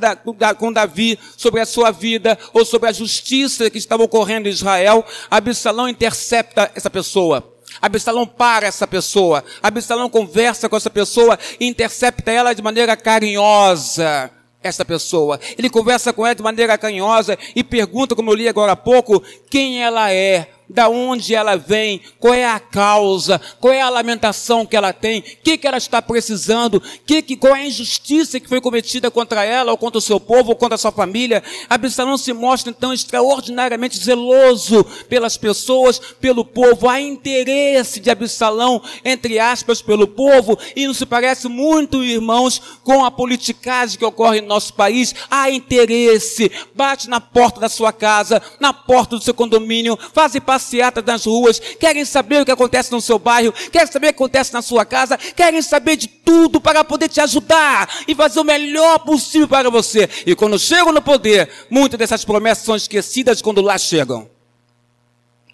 com 0.59 0.73
Davi 0.73 1.19
sobre 1.37 1.61
a 1.61 1.67
sua 1.67 1.91
vida 1.91 2.39
ou 2.55 2.65
sobre 2.65 2.89
a 2.89 2.93
justiça 2.93 3.69
que 3.69 3.77
estava 3.77 4.03
ocorrendo 4.03 4.49
em 4.49 4.53
Israel, 4.53 5.05
Absalão 5.31 5.87
intercepta 5.87 6.73
essa 6.75 6.89
pessoa. 6.89 7.53
Absalão 7.83 8.27
para 8.27 8.67
essa 8.67 8.87
pessoa. 8.87 9.45
Absalão 9.63 10.09
conversa 10.09 10.67
com 10.67 10.77
essa 10.77 10.89
pessoa 10.89 11.39
e 11.61 11.67
intercepta 11.67 12.31
ela 12.31 12.55
de 12.55 12.63
maneira 12.63 12.97
carinhosa 12.97 14.31
essa 14.65 14.85
pessoa. 14.85 15.39
Ele 15.57 15.69
conversa 15.69 16.13
com 16.13 16.25
ela 16.25 16.35
de 16.35 16.43
maneira 16.43 16.79
canhosa 16.79 17.39
e 17.55 17.63
pergunta, 17.63 18.17
como 18.17 18.31
eu 18.31 18.35
li 18.35 18.49
agora 18.49 18.73
há 18.73 18.77
pouco, 18.77 19.23
quem 19.51 19.83
ela 19.83 20.11
é 20.11 20.49
da 20.69 20.89
onde 20.89 21.35
ela 21.35 21.57
vem, 21.57 22.01
qual 22.19 22.35
é 22.35 22.45
a 22.45 22.59
causa, 22.59 23.41
qual 23.61 23.73
é 23.73 23.81
a 23.81 23.91
lamentação 23.91 24.65
que 24.65 24.77
ela 24.77 24.93
tem, 24.93 25.21
o 25.21 25.23
que, 25.43 25.59
que 25.59 25.67
ela 25.67 25.77
está 25.77 26.01
precisando, 26.01 26.83
que, 27.07 27.23
que, 27.23 27.37
qual 27.37 27.55
é 27.55 27.63
a 27.63 27.67
injustiça 27.67 28.41
que 28.41 28.49
foi 28.49 28.61
cometida 28.61 29.11
contra 29.11 29.45
ela, 29.45 29.73
ou 29.73 29.79
contra 29.79 29.99
o 29.99 30.03
seu 30.03 30.19
povo, 30.19 30.51
ou 30.51 30.57
contra 30.57 30.75
a 30.75 30.79
sua 30.79 30.93
família. 30.93 31.43
Absalão 31.69 32.17
se 32.17 32.33
mostra 32.33 32.71
então 32.71 32.93
extraordinariamente 32.93 33.99
zeloso 33.99 34.85
pelas 35.09 35.37
pessoas, 35.37 35.99
pelo 35.99 36.45
povo. 36.45 36.89
Há 36.89 37.01
interesse 37.01 38.01
de 38.01 38.11
Absalão, 38.11 38.83
entre 39.05 39.39
aspas, 39.39 39.83
pelo 39.83 40.07
povo, 40.07 40.59
e 40.75 40.87
não 40.87 40.95
se 40.95 41.07
parece 41.07 41.49
muito, 41.49 42.03
irmãos, 42.03 42.61
com 42.83 43.05
a 43.05 43.11
politicagem 43.11 43.99
que 43.99 44.05
ocorre 44.05 44.41
no 44.41 44.49
nosso 44.49 44.75
país. 44.75 45.15
Há 45.31 45.51
interesse, 45.51 46.51
bate 46.75 47.09
na 47.09 47.21
porta 47.21 47.61
da 47.61 47.69
sua 47.69 47.93
casa, 47.93 48.43
na 48.61 48.73
porta 48.73 49.17
do 49.17 49.23
seu 49.23 49.35
condomínio, 49.35 49.99
faz 50.13 50.35
passeata 50.55 51.03
nas 51.03 51.27
ruas, 51.27 51.59
querem 51.59 52.05
saber 52.05 52.43
o 52.43 52.45
que 52.45 52.53
acontece 52.53 52.93
no 52.93 53.01
seu 53.01 53.19
bairro, 53.19 53.53
querem 53.73 53.91
saber 53.91 54.07
o 54.07 54.11
que 54.11 54.23
acontece 54.23 54.53
na 54.53 54.63
sua 54.63 54.85
casa, 54.85 55.17
querem 55.17 55.61
saber 55.61 55.97
de 55.97 56.07
tudo 56.07 56.61
para 56.61 56.85
poder 56.85 57.09
te 57.09 57.21
ajudar 57.21 57.89
e 58.07 58.15
fazer 58.15 58.39
o 58.39 58.45
melhor 58.45 59.01
possível 59.01 59.49
para 59.49 59.69
você. 59.69 60.09
E 60.25 60.35
quando 60.37 60.57
chegam 60.57 60.93
no 60.93 61.03
poder, 61.03 61.51
muitas 61.69 61.99
dessas 61.99 62.25
promessas 62.25 62.65
são 62.65 62.77
esquecidas 62.77 63.43
quando 63.43 63.61
lá 63.61 63.77
chegam. 63.77 64.31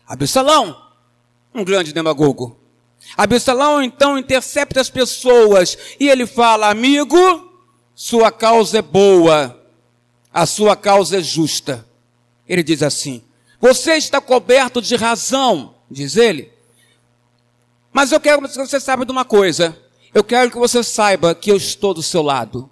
Absalão, 0.07 0.77
um 1.55 1.65
grande 1.65 1.95
demagogo. 1.95 2.59
Absalão 3.17 3.83
então 3.83 4.19
intercepta 4.19 4.83
as 4.83 4.91
pessoas 4.91 5.79
e 5.99 6.11
ele 6.11 6.27
fala: 6.27 6.69
Amigo, 6.69 7.17
sua 7.95 8.31
causa 8.31 8.79
é 8.79 8.83
boa, 8.83 9.59
a 10.31 10.45
sua 10.45 10.77
causa 10.77 11.19
é 11.19 11.23
justa. 11.23 11.87
Ele 12.47 12.63
diz 12.63 12.83
assim: 12.83 13.23
você 13.61 13.93
está 13.93 14.21
coberto 14.21 14.81
de 14.81 14.97
razão, 14.97 15.75
diz 15.91 16.17
ele. 16.17 16.51
Mas 17.93 18.11
eu 18.11 18.21
quero 18.21 18.41
que 18.41 18.57
você 18.57 18.81
saiba 18.81 19.05
de 19.05 19.13
uma 19.13 19.25
coisa. 19.25 19.77
Eu 20.15 20.25
quero 20.25 20.51
que 20.51 20.59
você 20.59 20.83
saiba 20.83 21.35
que 21.35 21.51
eu 21.51 21.57
estou 21.57 21.93
do 21.93 22.03
seu 22.03 22.23
lado. 22.23 22.71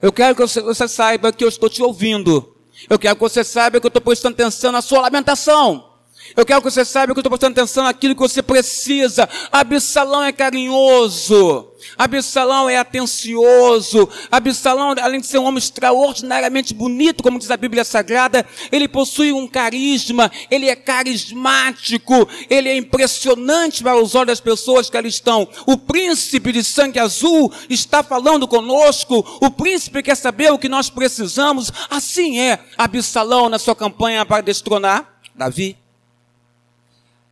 Eu 0.00 0.12
quero 0.12 0.36
que 0.36 0.42
você 0.44 0.88
saiba 0.88 1.32
que 1.32 1.42
eu 1.42 1.48
estou 1.48 1.68
te 1.68 1.82
ouvindo. 1.82 2.56
Eu 2.88 2.98
quero 2.98 3.16
que 3.16 3.20
você 3.20 3.42
saiba 3.42 3.80
que 3.80 3.86
eu 3.86 3.88
estou 3.88 4.02
prestando 4.02 4.34
atenção 4.34 4.70
na 4.70 4.80
sua 4.80 5.00
lamentação. 5.00 5.90
Eu 6.36 6.46
quero 6.46 6.62
que 6.62 6.70
você 6.70 6.84
saiba 6.84 7.12
que 7.12 7.18
eu 7.18 7.22
estou 7.22 7.30
prestando 7.30 7.60
atenção 7.60 7.84
naquilo 7.84 8.14
que 8.14 8.20
você 8.20 8.42
precisa. 8.42 9.28
Absalão 9.50 10.22
é 10.22 10.32
carinhoso. 10.32 11.71
Absalão 11.96 12.68
é 12.68 12.76
atencioso. 12.76 14.08
Absalão, 14.30 14.94
além 15.00 15.20
de 15.20 15.26
ser 15.26 15.38
um 15.38 15.44
homem 15.44 15.58
extraordinariamente 15.58 16.74
bonito, 16.74 17.22
como 17.22 17.38
diz 17.38 17.50
a 17.50 17.56
Bíblia 17.56 17.84
Sagrada, 17.84 18.46
ele 18.70 18.88
possui 18.88 19.32
um 19.32 19.46
carisma, 19.46 20.30
ele 20.50 20.68
é 20.68 20.76
carismático, 20.76 22.28
ele 22.48 22.68
é 22.68 22.76
impressionante 22.76 23.82
para 23.82 23.96
os 23.96 24.14
olhos 24.14 24.28
das 24.28 24.40
pessoas 24.40 24.88
que 24.88 24.96
ali 24.96 25.08
estão. 25.08 25.48
O 25.66 25.76
príncipe 25.76 26.52
de 26.52 26.62
sangue 26.62 26.98
azul 26.98 27.52
está 27.68 28.02
falando 28.02 28.46
conosco, 28.48 29.24
o 29.40 29.50
príncipe 29.50 30.02
quer 30.02 30.16
saber 30.16 30.52
o 30.52 30.58
que 30.58 30.68
nós 30.68 30.88
precisamos. 30.88 31.72
Assim 31.90 32.38
é 32.38 32.58
Absalão 32.78 33.48
na 33.48 33.58
sua 33.58 33.74
campanha 33.74 34.24
para 34.24 34.42
destronar 34.42 35.20
Davi. 35.34 35.81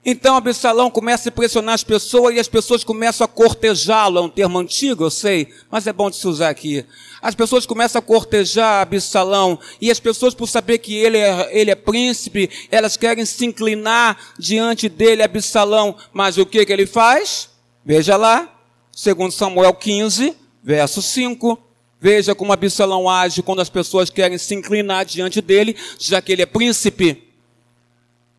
Então 0.04 0.35
Absalão 0.35 0.90
começa 0.90 1.28
a 1.28 1.33
pressionar 1.33 1.75
as 1.75 1.85
pessoas 1.85 2.35
e 2.35 2.40
as 2.40 2.49
pessoas 2.49 2.83
começam 2.83 3.25
a 3.25 3.28
cortejá-lo. 3.28 4.19
É 4.19 4.23
um 4.23 4.30
termo 4.30 4.59
antigo, 4.59 5.04
eu 5.04 5.11
sei, 5.11 5.49
mas 5.71 5.87
é 5.87 5.92
bom 5.92 6.09
de 6.09 6.16
se 6.16 6.26
usar 6.26 6.49
aqui. 6.49 6.87
As 7.21 7.35
pessoas 7.35 7.66
começam 7.66 7.99
a 7.99 8.02
cortejar 8.02 8.80
Absalão 8.80 9.59
e 9.78 9.90
as 9.90 10.00
pessoas, 10.00 10.35
por 10.35 10.47
saber 10.47 10.78
que 10.78 10.95
ele 10.95 11.19
é, 11.19 11.50
ele 11.52 11.71
é 11.71 11.75
príncipe, 11.75 12.49
elas 12.71 12.97
querem 12.97 13.26
se 13.26 13.45
inclinar 13.45 14.16
diante 14.38 14.88
dele, 14.88 15.23
Absalão. 15.23 15.95
Mas 16.14 16.38
o 16.38 16.47
que, 16.47 16.64
que 16.64 16.73
ele 16.73 16.87
faz? 16.87 17.50
Veja 17.85 18.16
lá, 18.16 18.49
segundo 18.90 19.33
Samuel 19.33 19.75
15, 19.75 20.35
verso 20.62 21.02
5. 21.02 21.59
Veja 22.00 22.35
como 22.35 22.54
Absalão 22.54 23.07
age 23.07 23.42
quando 23.42 23.61
as 23.61 23.69
pessoas 23.69 24.09
querem 24.09 24.38
se 24.38 24.54
inclinar 24.54 25.04
diante 25.04 25.42
dele, 25.42 25.76
já 25.99 26.23
que 26.23 26.33
ele 26.33 26.40
é 26.40 26.47
príncipe. 26.47 27.29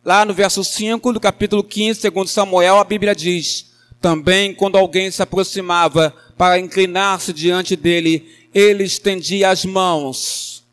Lá 0.04 0.24
no 0.24 0.34
verso 0.34 0.64
5 0.64 1.12
do 1.12 1.20
capítulo 1.20 1.62
15, 1.62 2.00
segundo 2.00 2.26
Samuel, 2.26 2.78
a 2.78 2.84
Bíblia 2.84 3.14
diz: 3.14 3.72
Também 4.00 4.52
quando 4.52 4.76
alguém 4.76 5.08
se 5.12 5.22
aproximava 5.22 6.12
para 6.36 6.58
inclinar-se 6.58 7.32
diante 7.32 7.76
dele, 7.76 8.48
ele 8.52 8.82
estendia 8.82 9.50
as 9.50 9.64
mãos, 9.64 10.64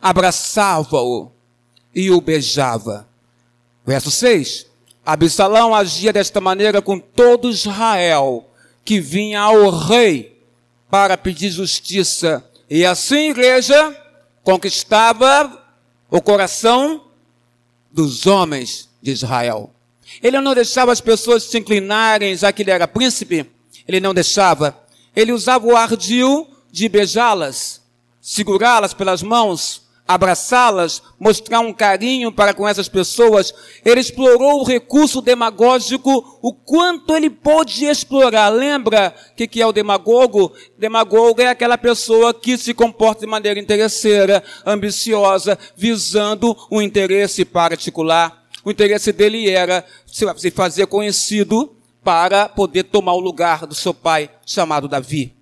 abraçava-o 0.00 1.30
e 1.94 2.10
o 2.10 2.20
beijava. 2.20 3.06
Verso 3.86 4.10
6. 4.10 4.66
Absalão 5.06 5.74
agia 5.74 6.12
desta 6.12 6.40
maneira 6.40 6.82
com 6.82 6.98
todo 6.98 7.50
Israel 7.50 8.48
que 8.84 8.98
vinha 8.98 9.40
ao 9.40 9.70
rei 9.70 10.42
para 10.90 11.16
pedir 11.16 11.50
justiça. 11.50 12.44
E 12.68 12.84
assim, 12.84 13.30
igreja, 13.30 13.96
conquistava 14.42 15.62
o 16.10 16.20
coração 16.20 17.03
dos 17.94 18.26
homens 18.26 18.88
de 19.00 19.12
Israel. 19.12 19.72
Ele 20.20 20.40
não 20.40 20.52
deixava 20.52 20.90
as 20.90 21.00
pessoas 21.00 21.44
se 21.44 21.58
inclinarem, 21.58 22.36
já 22.36 22.52
que 22.52 22.62
ele 22.62 22.72
era 22.72 22.88
príncipe. 22.88 23.48
Ele 23.86 24.00
não 24.00 24.12
deixava. 24.12 24.76
Ele 25.14 25.32
usava 25.32 25.64
o 25.64 25.76
ardil 25.76 26.48
de 26.72 26.88
beijá-las. 26.88 27.80
segurá-las 28.20 28.92
pelas 28.92 29.22
mãos, 29.22 29.82
abraçá-las, 30.06 31.02
mostrar 31.18 31.60
um 31.60 31.72
carinho 31.72 32.30
para 32.30 32.52
com 32.52 32.68
essas 32.68 32.88
pessoas, 32.88 33.54
ele 33.84 34.00
explorou 34.00 34.60
o 34.60 34.64
recurso 34.64 35.22
demagógico 35.22 36.38
o 36.42 36.52
quanto 36.52 37.16
ele 37.16 37.30
pôde 37.30 37.86
explorar. 37.86 38.50
Lembra 38.50 39.14
o 39.30 39.34
que, 39.34 39.48
que 39.48 39.62
é 39.62 39.66
o 39.66 39.72
demagogo? 39.72 40.52
Demagogo 40.78 41.40
é 41.40 41.48
aquela 41.48 41.78
pessoa 41.78 42.34
que 42.34 42.58
se 42.58 42.74
comporta 42.74 43.22
de 43.22 43.26
maneira 43.26 43.58
interesseira, 43.58 44.44
ambiciosa, 44.66 45.58
visando 45.76 46.56
um 46.70 46.82
interesse 46.82 47.44
particular. 47.44 48.44
O 48.64 48.70
interesse 48.70 49.12
dele 49.12 49.48
era 49.48 49.84
se 50.06 50.50
fazer 50.50 50.86
conhecido 50.86 51.74
para 52.02 52.48
poder 52.48 52.84
tomar 52.84 53.14
o 53.14 53.20
lugar 53.20 53.66
do 53.66 53.74
seu 53.74 53.94
pai, 53.94 54.30
chamado 54.44 54.86
Davi. 54.86 55.34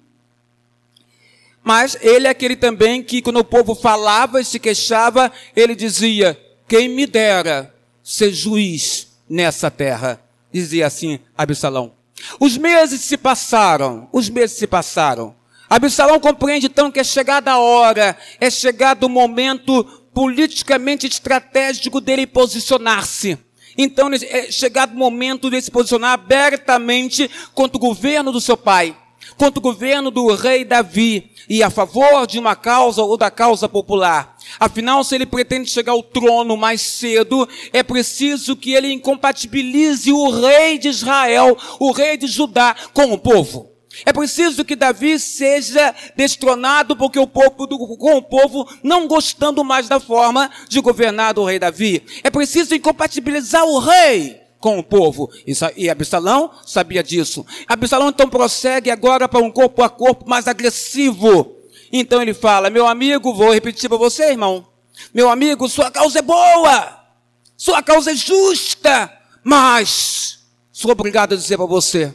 Mas 1.65 1.97
ele 2.01 2.27
é 2.27 2.31
aquele 2.31 2.57
também 2.57 3.03
que, 3.03 3.23
quando 3.23 3.39
o 3.39 3.45
povo 3.45 3.75
falava 3.75 4.41
e 4.41 4.45
se 4.45 4.59
queixava, 4.59 5.31
ele 5.55 5.75
dizia: 5.75 6.39
Quem 6.67 6.89
me 6.89 7.07
dera 7.07 7.73
ser 8.03 8.33
juiz 8.33 9.09
nessa 9.29 9.71
terra. 9.71 10.21
Dizia 10.53 10.87
assim 10.87 11.19
Absalão. 11.37 11.93
Os 12.39 12.57
meses 12.59 13.01
se 13.01 13.17
passaram, 13.17 14.09
os 14.13 14.29
meses 14.29 14.57
se 14.57 14.67
passaram. 14.67 15.35
Absalão 15.69 16.21
compreende 16.21 16.67
então 16.67 16.91
que 16.91 17.01
é 17.01 17.05
chegada 17.05 17.53
a 17.53 17.59
hora, 17.59 18.17
é 18.39 18.51
chegado 18.51 19.05
o 19.05 19.09
momento 19.09 19.85
politicamente 20.13 21.07
estratégico 21.07 22.01
dele 22.01 22.27
posicionar-se. 22.27 23.39
Então 23.79 24.11
é 24.13 24.51
chegado 24.51 24.93
o 24.93 24.99
momento 24.99 25.49
de 25.49 25.63
se 25.63 25.71
posicionar 25.71 26.13
abertamente 26.13 27.31
contra 27.55 27.79
o 27.79 27.81
governo 27.81 28.31
do 28.31 28.41
seu 28.41 28.57
pai 28.57 28.95
contra 29.37 29.59
o 29.59 29.63
governo 29.63 30.11
do 30.11 30.35
rei 30.35 30.65
Davi 30.65 31.31
e 31.49 31.63
a 31.63 31.71
favor 31.71 32.27
de 32.27 32.39
uma 32.39 32.55
causa 32.55 33.03
ou 33.03 33.17
da 33.17 33.31
causa 33.31 33.69
popular. 33.69 34.37
Afinal, 34.59 35.03
se 35.05 35.15
ele 35.15 35.27
pretende 35.27 35.71
chegar 35.71 35.93
ao 35.93 36.03
trono 36.03 36.57
mais 36.57 36.81
cedo, 36.81 37.49
é 37.73 37.83
preciso 37.83 38.57
que 38.57 38.73
ele 38.73 38.93
incompatibilize 38.93 40.13
o 40.13 40.31
rei 40.31 40.79
de 40.79 40.89
Israel, 40.89 41.57
o 41.79 41.93
rei 41.93 42.17
de 42.17 42.27
Judá, 42.27 42.75
com 42.93 43.13
o 43.13 43.19
povo. 43.19 43.71
É 44.07 44.13
preciso 44.13 44.65
que 44.65 44.75
Davi 44.75 45.19
seja 45.19 45.95
destronado 46.17 46.97
porque 46.97 47.19
o 47.19 47.27
povo, 47.27 47.69
com 47.99 48.17
o 48.17 48.23
povo 48.23 48.67
não 48.83 49.07
gostando 49.07 49.63
mais 49.63 49.87
da 49.87 50.01
forma 50.01 50.51
de 50.69 50.81
governar 50.81 51.35
do 51.35 51.45
rei 51.45 51.59
Davi. 51.59 52.03
É 52.25 52.31
preciso 52.31 52.75
incompatibilizar 52.75 53.65
o 53.65 53.79
rei 53.79 54.42
com 54.63 54.79
o 54.79 54.83
povo. 54.83 55.29
E 55.77 55.91
Absalão 55.91 56.53
sabia 56.65 57.03
disso. 57.03 57.45
Absalão 57.67 58.09
então 58.09 58.31
prossegue 58.31 58.91
agora 58.91 59.29
para 59.29 59.43
um 59.43 59.51
corpo 59.51 59.83
a 59.83 59.91
corpo 59.91 60.27
mais 60.27 60.47
agressivo. 60.47 61.57
Então 61.93 62.23
ele 62.23 62.33
fala: 62.33 62.71
Meu 62.71 62.87
amigo, 62.87 63.35
vou 63.35 63.53
repetir 63.53 63.91
para 63.91 63.99
você, 63.99 64.31
irmão. 64.31 64.67
Meu 65.13 65.29
amigo, 65.29 65.69
sua 65.69 65.91
causa 65.91 66.21
é 66.21 66.23
boa. 66.23 67.01
Sua 67.57 67.83
causa 67.83 68.13
é 68.13 68.15
justa. 68.15 69.13
Mas 69.43 70.39
sou 70.71 70.93
obrigado 70.93 71.35
a 71.35 71.37
dizer 71.37 71.57
para 71.57 71.67
você: 71.67 72.15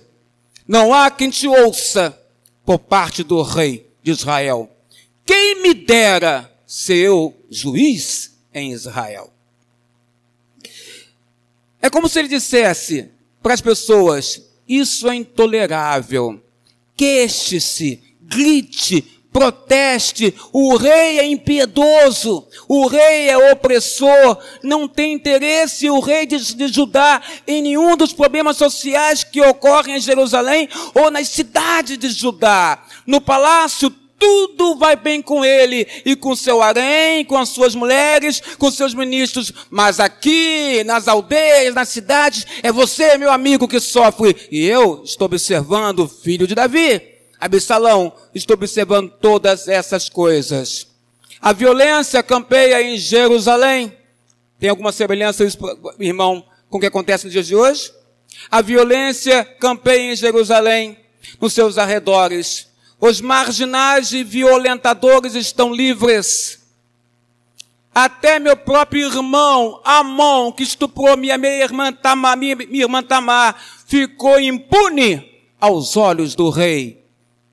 não 0.66 0.94
há 0.94 1.12
quem 1.12 1.30
te 1.30 1.48
ouça 1.48 2.18
por 2.66 2.80
parte 2.80 3.24
do 3.24 3.42
rei 3.42 3.92
de 4.02 4.12
Israel. 4.12 4.72
Quem 5.26 5.62
me 5.62 5.74
dera 5.74 6.50
ser 6.66 6.96
eu 6.96 7.36
juiz 7.50 8.40
em 8.54 8.72
Israel? 8.72 9.37
É 11.82 11.90
como 11.90 12.10
se 12.10 12.20
ele 12.20 12.28
dissesse 12.28 13.10
para 13.42 13.54
as 13.54 13.62
pessoas: 13.62 14.42
isso 14.68 15.10
é 15.10 15.16
intolerável. 15.16 16.42
Queixe-se, 16.96 18.02
grite, 18.22 19.18
proteste. 19.32 20.34
O 20.52 20.76
rei 20.76 21.20
é 21.20 21.26
impiedoso, 21.26 22.48
o 22.68 22.88
rei 22.88 23.30
é 23.30 23.52
opressor, 23.52 24.38
não 24.64 24.88
tem 24.88 25.14
interesse 25.14 25.90
o 25.90 26.00
rei 26.00 26.26
de, 26.26 26.56
de 26.56 26.68
Judá 26.68 27.22
em 27.46 27.62
nenhum 27.62 27.96
dos 27.96 28.14
problemas 28.14 28.58
sociais 28.58 29.24
que 29.24 29.40
ocorrem 29.42 29.98
em 29.98 30.02
Jerusalém 30.02 30.68
ou 30.96 31.12
nas 31.12 31.28
cidades 31.30 31.98
de 31.98 32.10
Judá. 32.10 32.84
No 33.06 33.22
palácio 33.22 33.94
tudo 34.20 34.76
vai 34.76 34.96
bem 34.96 35.22
com 35.22 35.46
ele 35.46 35.88
e 36.06 36.16
com 36.16 36.36
seu 36.36 36.62
harém, 36.62 37.24
com 37.24 37.38
as 37.38 37.50
suas 37.50 37.76
mulheres, 37.76 38.42
com 38.58 38.72
seus 38.72 38.94
ministros. 38.94 39.54
Mas 39.70 40.00
aqui, 40.00 40.84
nas 40.84 41.08
aldeias, 41.08 41.74
nas 41.74 41.90
cidades, 41.90 42.46
é 42.64 42.72
você, 42.72 43.18
meu 43.18 43.32
amigo, 43.32 43.68
que 43.68 43.80
sofre. 43.80 44.36
E 44.52 44.66
eu 44.66 45.02
estou 45.04 45.26
observando 45.26 46.00
o 46.00 46.08
filho 46.08 46.48
de 46.48 46.56
Davi, 46.56 47.02
Absalão, 47.40 48.12
estou 48.34 48.56
observando 48.56 49.12
todas 49.12 49.68
essas 49.68 50.10
coisas. 50.10 50.88
A 51.40 51.54
violência 51.54 52.24
campeia 52.24 52.82
em 52.82 52.98
Jerusalém. 52.98 53.96
Tem 54.60 54.70
alguma 54.70 54.92
semelhança, 54.92 55.46
irmão, 56.00 56.44
com 56.70 56.78
o 56.78 56.82
que 56.82 56.88
acontece 56.88 57.26
nos 57.26 57.34
dias 57.34 57.46
de 57.46 57.56
hoje? 57.56 57.94
A 58.50 58.62
violência 58.62 59.46
campeia 59.46 60.12
em 60.12 60.16
Jerusalém, 60.16 60.98
nos 61.40 61.54
seus 61.54 61.78
arredores. 61.78 62.68
Os 63.00 63.22
marginais 63.22 64.12
e 64.12 64.24
violentadores 64.24 65.36
estão 65.36 65.74
livres. 65.74 66.66
Até 67.94 68.40
meu 68.40 68.56
próprio 68.56 69.08
irmão, 69.08 69.82
Amon, 69.84 70.52
que 70.52 70.64
estuprou 70.64 71.16
minha, 71.18 71.36
irmã 71.36 71.92
Tamar, 71.92 72.38
minha 72.38 72.56
irmã 72.72 73.04
Tamar, 73.04 73.60
ficou 73.86 74.40
impune 74.40 75.42
aos 75.60 75.98
olhos 75.98 76.36
do 76.36 76.50
rei. 76.50 77.04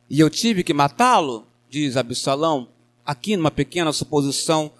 E 0.08 0.20
eu 0.20 0.28
tive 0.28 0.62
que 0.62 0.74
matá-lo, 0.74 1.46
diz 1.68 1.96
Absalão. 1.96 2.68
Aqui 3.04 3.36
numa 3.36 3.50
pequena 3.50 3.92
suposição 3.92 4.70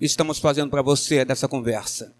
estamos 0.00 0.38
fazendo 0.38 0.70
para 0.70 0.82
você 0.82 1.24
dessa 1.24 1.48
conversa. 1.48 2.14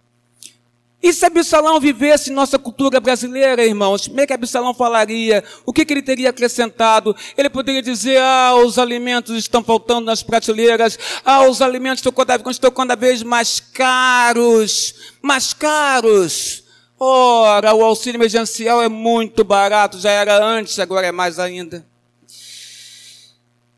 E 1.01 1.13
se 1.13 1.25
Absalão 1.25 1.79
vivesse 1.79 2.31
nossa 2.31 2.59
cultura 2.59 2.99
brasileira, 2.99 3.65
irmãos, 3.65 4.09
como 4.09 4.21
é 4.21 4.27
que 4.27 4.33
Absalão 4.33 4.75
falaria? 4.75 5.45
O 5.65 5.73
que, 5.73 5.85
que, 5.85 5.93
ele 5.93 6.03
teria 6.03 6.31
acrescentado? 6.31 7.15
Ele 7.37 7.49
poderia 7.49 7.81
dizer, 7.81 8.21
ah, 8.21 8.57
os 8.57 8.79
alimentos 8.79 9.37
estão 9.37 9.63
faltando 9.63 10.07
nas 10.07 10.25
prateleiras, 10.25 10.99
ah, 11.25 11.49
os 11.49 11.63
alimentos 11.63 12.01
estão 12.01 12.11
cada, 12.11 12.51
estão 12.51 12.71
cada 12.73 12.97
vez 12.97 13.23
mais 13.23 13.61
caros, 13.61 14.95
mais 15.23 15.55
caros. 15.55 16.65
Ora, 16.99 17.73
o 17.75 17.85
auxílio 17.85 18.19
emergencial 18.19 18.83
é 18.83 18.89
muito 18.89 19.45
barato, 19.45 20.01
já 20.01 20.11
era 20.11 20.45
antes, 20.45 20.81
agora 20.81 21.07
é 21.07 21.13
mais 21.13 21.39
ainda. 21.39 21.87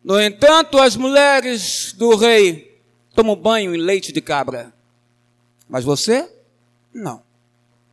No 0.02 0.18
entanto, 0.18 0.78
as 0.78 0.96
mulheres 0.96 1.92
do 1.92 2.16
rei 2.16 2.80
tomam 3.14 3.36
banho 3.36 3.74
em 3.74 3.78
leite 3.78 4.10
de 4.10 4.22
cabra. 4.22 4.72
Mas 5.68 5.84
você? 5.84 6.39
Não, 6.92 7.22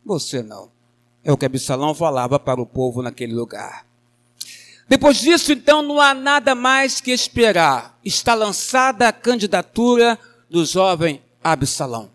você 0.04 0.42
não. 0.42 0.70
É 1.24 1.32
o 1.32 1.36
que 1.36 1.46
Absalão 1.46 1.94
falava 1.94 2.38
para 2.38 2.60
o 2.60 2.66
povo 2.66 3.02
naquele 3.02 3.34
lugar. 3.34 3.86
Depois 4.88 5.18
disso, 5.18 5.52
então, 5.52 5.82
não 5.82 6.00
há 6.00 6.14
nada 6.14 6.54
mais 6.54 7.00
que 7.00 7.10
esperar. 7.10 7.98
Está 8.02 8.34
lançada 8.34 9.06
a 9.06 9.12
candidatura 9.12 10.18
do 10.48 10.64
jovem 10.64 11.22
Absalão. 11.44 12.10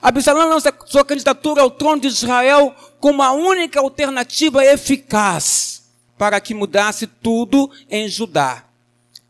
Absalão 0.00 0.48
lança 0.48 0.74
sua 0.86 1.04
candidatura 1.04 1.62
ao 1.62 1.70
trono 1.70 2.00
de 2.00 2.08
Israel 2.08 2.74
como 2.98 3.22
a 3.22 3.32
única 3.32 3.78
alternativa 3.78 4.64
eficaz 4.64 5.82
para 6.18 6.40
que 6.40 6.54
mudasse 6.54 7.06
tudo 7.06 7.70
em 7.88 8.08
Judá. 8.08 8.64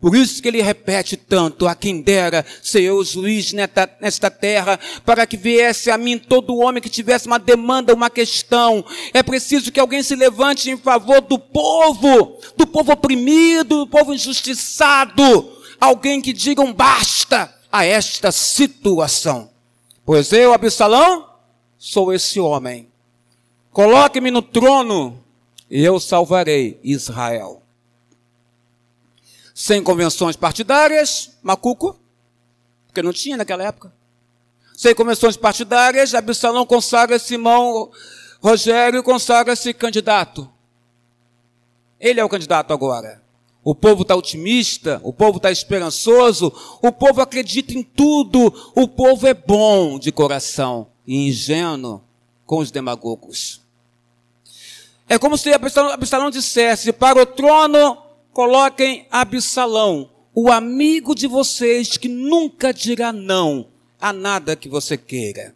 Por 0.02 0.16
isso 0.16 0.42
que 0.42 0.48
ele 0.48 0.60
repete 0.60 1.16
tanto, 1.16 1.68
a 1.68 1.76
quem 1.76 2.02
dera 2.02 2.44
ser 2.60 2.82
eu 2.82 3.04
juiz 3.04 3.52
nesta, 3.52 4.28
terra, 4.28 4.76
para 5.06 5.24
que 5.28 5.36
viesse 5.36 5.92
a 5.92 5.96
mim 5.96 6.18
todo 6.18 6.56
homem 6.56 6.82
que 6.82 6.88
tivesse 6.88 7.28
uma 7.28 7.38
demanda, 7.38 7.94
uma 7.94 8.10
questão. 8.10 8.84
É 9.14 9.22
preciso 9.22 9.70
que 9.70 9.78
alguém 9.78 10.02
se 10.02 10.16
levante 10.16 10.68
em 10.68 10.76
favor 10.76 11.20
do 11.20 11.38
povo, 11.38 12.36
do 12.56 12.66
povo 12.66 12.90
oprimido, 12.90 13.84
do 13.84 13.86
povo 13.86 14.12
injustiçado. 14.12 15.56
Alguém 15.80 16.20
que 16.20 16.32
diga 16.32 16.60
um 16.60 16.72
basta 16.72 17.54
a 17.70 17.84
esta 17.84 18.32
situação. 18.32 19.50
Pois 20.04 20.32
eu, 20.32 20.52
Absalão, 20.52 21.28
sou 21.78 22.12
esse 22.12 22.40
homem. 22.40 22.88
Coloque-me 23.70 24.32
no 24.32 24.42
trono 24.42 25.22
e 25.70 25.80
eu 25.84 26.00
salvarei 26.00 26.80
Israel 26.82 27.61
sem 29.62 29.80
convenções 29.80 30.34
partidárias, 30.34 31.38
macuco, 31.40 31.96
porque 32.88 33.00
não 33.00 33.12
tinha 33.12 33.36
naquela 33.36 33.62
época. 33.62 33.92
Sem 34.76 34.92
convenções 34.92 35.36
partidárias, 35.36 36.16
Absalão 36.16 36.66
consagra 36.66 37.16
Simão 37.16 37.88
Rogério 38.40 39.04
consagra-se 39.04 39.72
candidato. 39.72 40.50
Ele 42.00 42.18
é 42.18 42.24
o 42.24 42.28
candidato 42.28 42.72
agora. 42.72 43.22
O 43.62 43.72
povo 43.72 44.02
está 44.02 44.16
otimista, 44.16 45.00
o 45.04 45.12
povo 45.12 45.36
está 45.36 45.48
esperançoso, 45.52 46.52
o 46.82 46.90
povo 46.90 47.20
acredita 47.20 47.72
em 47.72 47.84
tudo, 47.84 48.72
o 48.74 48.88
povo 48.88 49.28
é 49.28 49.32
bom 49.32 49.96
de 49.96 50.10
coração 50.10 50.88
e 51.06 51.28
ingênuo 51.28 52.02
com 52.44 52.58
os 52.58 52.72
demagogos. 52.72 53.62
É 55.08 55.20
como 55.20 55.38
se 55.38 55.52
Absalão, 55.52 56.30
dissesse: 56.30 56.92
para 56.92 57.22
o 57.22 57.26
trono 57.26 58.10
coloquem 58.32 59.06
Absalão, 59.10 60.10
o 60.34 60.50
amigo 60.50 61.14
de 61.14 61.26
vocês 61.26 61.96
que 61.96 62.08
nunca 62.08 62.72
dirá 62.72 63.12
não 63.12 63.68
a 64.00 64.12
nada 64.12 64.56
que 64.56 64.68
você 64.68 64.96
queira. 64.96 65.54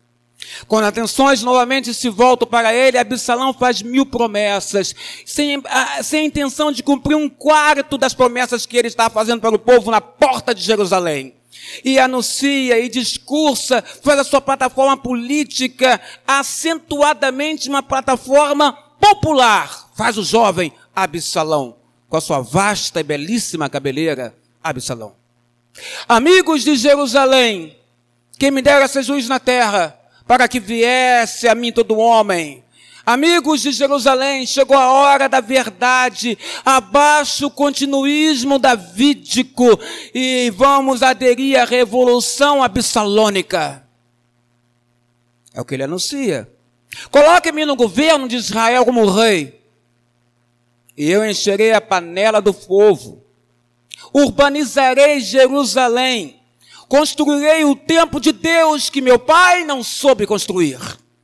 Quando 0.68 0.84
atenções 0.84 1.42
novamente 1.42 1.92
se 1.92 2.08
voltam 2.08 2.46
para 2.46 2.72
ele, 2.72 2.98
Absalão 2.98 3.52
faz 3.52 3.82
mil 3.82 4.06
promessas, 4.06 4.94
sem, 5.24 5.60
sem 6.02 6.20
a 6.20 6.24
intenção 6.24 6.70
de 6.70 6.82
cumprir 6.82 7.16
um 7.16 7.28
quarto 7.28 7.98
das 7.98 8.14
promessas 8.14 8.64
que 8.64 8.76
ele 8.76 8.88
está 8.88 9.10
fazendo 9.10 9.40
para 9.40 9.54
o 9.54 9.58
povo 9.58 9.90
na 9.90 10.00
porta 10.00 10.54
de 10.54 10.62
Jerusalém. 10.62 11.34
E 11.84 11.98
anuncia 11.98 12.78
e 12.78 12.88
discursa, 12.88 13.82
faz 14.02 14.20
a 14.20 14.24
sua 14.24 14.40
plataforma 14.40 14.96
política 14.96 16.00
acentuadamente 16.26 17.68
uma 17.68 17.82
plataforma 17.82 18.72
popular. 19.00 19.90
Faz 19.96 20.16
o 20.16 20.22
jovem 20.22 20.72
Absalão, 20.94 21.76
com 22.08 22.16
a 22.16 22.20
sua 22.20 22.40
vasta 22.40 23.00
e 23.00 23.02
belíssima 23.02 23.68
cabeleira, 23.68 24.34
Absalão. 24.62 25.14
Amigos 26.08 26.62
de 26.64 26.76
Jerusalém, 26.76 27.76
quem 28.38 28.50
me 28.50 28.62
dera 28.62 28.88
ser 28.88 29.02
juiz 29.02 29.28
na 29.28 29.38
terra, 29.38 29.98
para 30.26 30.48
que 30.48 30.60
viesse 30.60 31.48
a 31.48 31.54
mim 31.54 31.72
todo 31.72 31.96
homem. 31.98 32.64
Amigos 33.04 33.62
de 33.62 33.70
Jerusalém, 33.70 34.44
chegou 34.44 34.76
a 34.76 34.90
hora 34.90 35.28
da 35.28 35.40
verdade, 35.40 36.36
abaixo 36.64 37.46
o 37.46 37.50
continuismo 37.50 38.58
davídico 38.58 39.78
e 40.12 40.50
vamos 40.50 41.04
aderir 41.04 41.60
à 41.60 41.64
revolução 41.64 42.62
absalônica. 42.62 43.86
É 45.54 45.60
o 45.60 45.64
que 45.64 45.74
ele 45.74 45.84
anuncia. 45.84 46.50
Coloque-me 47.10 47.64
no 47.64 47.76
governo 47.76 48.26
de 48.26 48.36
Israel 48.36 48.84
como 48.84 49.08
rei, 49.08 49.60
e 50.96 51.10
eu 51.10 51.28
encherei 51.28 51.72
a 51.72 51.80
panela 51.80 52.40
do 52.40 52.54
povo, 52.54 53.22
urbanizarei 54.12 55.20
Jerusalém, 55.20 56.36
Construirei 56.88 57.64
o 57.64 57.74
templo 57.74 58.20
de 58.20 58.32
Deus 58.32 58.88
que 58.88 59.00
meu 59.00 59.18
pai 59.18 59.64
não 59.64 59.82
soube 59.82 60.26
construir. 60.26 60.78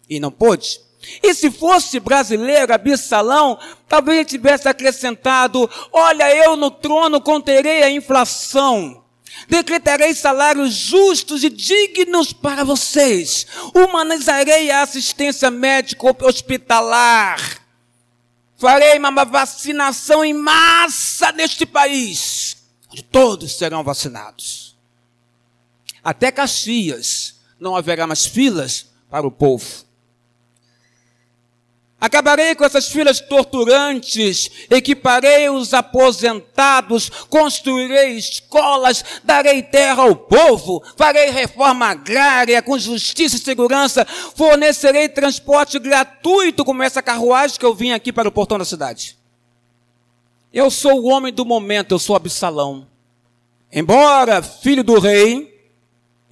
E 0.08 0.18
não 0.18 0.30
pôde. 0.30 0.80
E 1.22 1.34
se 1.34 1.50
fosse 1.50 1.98
brasileiro, 1.98 2.72
Absalão, 2.72 3.58
talvez 3.88 4.18
ele 4.18 4.24
tivesse 4.24 4.68
acrescentado: 4.68 5.68
Olha, 5.92 6.34
eu 6.34 6.56
no 6.56 6.70
trono 6.70 7.20
conterei 7.20 7.82
a 7.82 7.90
inflação. 7.90 9.02
Decretarei 9.48 10.14
salários 10.14 10.74
justos 10.74 11.42
e 11.42 11.48
dignos 11.48 12.32
para 12.32 12.64
vocês. 12.64 13.46
Humanizarei 13.74 14.70
a 14.70 14.82
assistência 14.82 15.50
médica 15.50 16.14
hospitalar. 16.24 17.61
Farei 18.62 18.96
uma 18.96 19.24
vacinação 19.24 20.24
em 20.24 20.32
massa 20.32 21.32
neste 21.32 21.66
país, 21.66 22.56
onde 22.88 23.02
todos 23.02 23.58
serão 23.58 23.82
vacinados 23.82 24.72
até 26.02 26.30
Caxias, 26.30 27.40
não 27.58 27.74
haverá 27.76 28.06
mais 28.06 28.24
filas 28.24 28.86
para 29.10 29.26
o 29.26 29.32
povo. 29.32 29.66
Acabarei 32.02 32.56
com 32.56 32.64
essas 32.64 32.88
filas 32.88 33.20
torturantes, 33.20 34.50
equiparei 34.68 35.48
os 35.48 35.72
aposentados, 35.72 37.08
construirei 37.30 38.18
escolas, 38.18 39.04
darei 39.22 39.62
terra 39.62 40.02
ao 40.02 40.16
povo, 40.16 40.82
farei 40.96 41.30
reforma 41.30 41.86
agrária 41.86 42.60
com 42.60 42.76
justiça 42.76 43.36
e 43.36 43.38
segurança, 43.38 44.04
fornecerei 44.34 45.08
transporte 45.08 45.78
gratuito 45.78 46.64
como 46.64 46.82
essa 46.82 47.00
carruagem 47.00 47.56
que 47.56 47.64
eu 47.64 47.72
vim 47.72 47.92
aqui 47.92 48.12
para 48.12 48.28
o 48.28 48.32
portão 48.32 48.58
da 48.58 48.64
cidade. 48.64 49.16
Eu 50.52 50.72
sou 50.72 51.02
o 51.02 51.06
homem 51.06 51.32
do 51.32 51.44
momento, 51.44 51.94
eu 51.94 52.00
sou 52.00 52.16
Absalão. 52.16 52.84
Embora 53.72 54.42
filho 54.42 54.82
do 54.82 54.98
rei, 54.98 55.56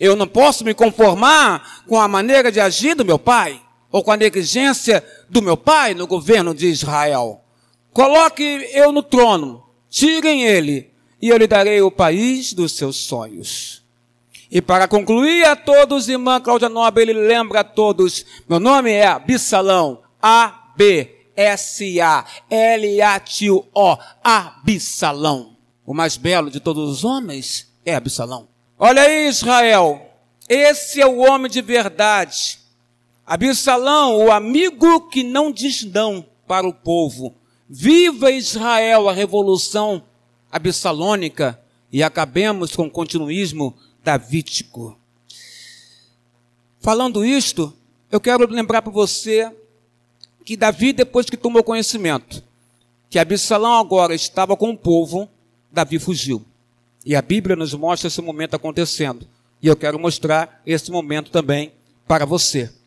eu 0.00 0.16
não 0.16 0.26
posso 0.26 0.64
me 0.64 0.74
conformar 0.74 1.84
com 1.86 2.00
a 2.00 2.08
maneira 2.08 2.50
de 2.50 2.58
agir 2.58 2.96
do 2.96 3.04
meu 3.04 3.20
pai, 3.20 3.62
ou 3.90 4.04
com 4.04 4.12
a 4.12 4.16
negligência 4.16 5.04
do 5.28 5.42
meu 5.42 5.56
pai 5.56 5.94
no 5.94 6.06
governo 6.06 6.54
de 6.54 6.66
Israel. 6.66 7.42
Coloque 7.92 8.42
eu 8.72 8.92
no 8.92 9.02
trono, 9.02 9.64
tirem 9.88 10.44
ele, 10.44 10.90
e 11.20 11.28
eu 11.28 11.36
lhe 11.36 11.46
darei 11.46 11.82
o 11.82 11.90
país 11.90 12.52
dos 12.52 12.72
seus 12.72 12.96
sonhos. 12.96 13.80
E 14.50 14.60
para 14.62 14.88
concluir 14.88 15.44
a 15.44 15.54
todos, 15.54 16.08
irmã 16.08 16.40
Cláudia 16.40 16.68
Nobre, 16.68 17.02
ele 17.02 17.12
lembra 17.12 17.60
a 17.60 17.64
todos, 17.64 18.24
meu 18.48 18.58
nome 18.58 18.90
é 18.90 19.06
Absalão, 19.06 20.02
A-B-S-A-L-A-T-O, 20.20 21.18
Absalão. 24.22 25.56
O 25.84 25.94
mais 25.94 26.16
belo 26.16 26.50
de 26.50 26.60
todos 26.60 26.88
os 26.88 27.04
homens 27.04 27.72
é 27.84 27.94
Absalão. 27.94 28.48
Olha 28.78 29.02
aí, 29.02 29.28
Israel. 29.28 30.06
Esse 30.48 31.00
é 31.00 31.06
o 31.06 31.18
homem 31.18 31.50
de 31.50 31.60
verdade. 31.60 32.59
Absalão, 33.32 34.16
o 34.16 34.32
amigo 34.32 35.08
que 35.08 35.22
não 35.22 35.52
diz 35.52 35.84
não 35.84 36.26
para 36.48 36.66
o 36.66 36.74
povo. 36.74 37.32
Viva 37.68 38.32
Israel, 38.32 39.08
a 39.08 39.12
revolução 39.12 40.02
absalônica 40.50 41.56
e 41.92 42.02
acabemos 42.02 42.74
com 42.74 42.86
o 42.86 42.90
continuismo 42.90 43.76
davítico. 44.02 44.98
Falando 46.80 47.24
isto, 47.24 47.72
eu 48.10 48.20
quero 48.20 48.50
lembrar 48.50 48.82
para 48.82 48.90
você 48.90 49.48
que 50.44 50.56
Davi, 50.56 50.92
depois 50.92 51.26
que 51.26 51.36
tomou 51.36 51.62
conhecimento 51.62 52.42
que 53.08 53.16
Absalão 53.16 53.74
agora 53.74 54.12
estava 54.12 54.56
com 54.56 54.70
o 54.70 54.76
povo, 54.76 55.28
Davi 55.70 56.00
fugiu. 56.00 56.44
E 57.06 57.14
a 57.14 57.22
Bíblia 57.22 57.54
nos 57.54 57.74
mostra 57.74 58.08
esse 58.08 58.20
momento 58.20 58.56
acontecendo. 58.56 59.24
E 59.62 59.68
eu 59.68 59.76
quero 59.76 60.00
mostrar 60.00 60.60
esse 60.66 60.90
momento 60.90 61.30
também 61.30 61.72
para 62.08 62.26
você. 62.26 62.79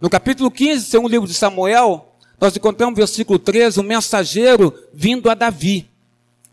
No 0.00 0.08
capítulo 0.08 0.50
15, 0.50 0.86
segundo 0.86 1.10
livro 1.10 1.28
de 1.28 1.34
Samuel, 1.34 2.14
nós 2.40 2.56
encontramos 2.56 2.96
versículo 2.96 3.38
13 3.38 3.80
um 3.80 3.82
mensageiro 3.82 4.72
vindo 4.92 5.28
a 5.28 5.34
Davi 5.34 5.88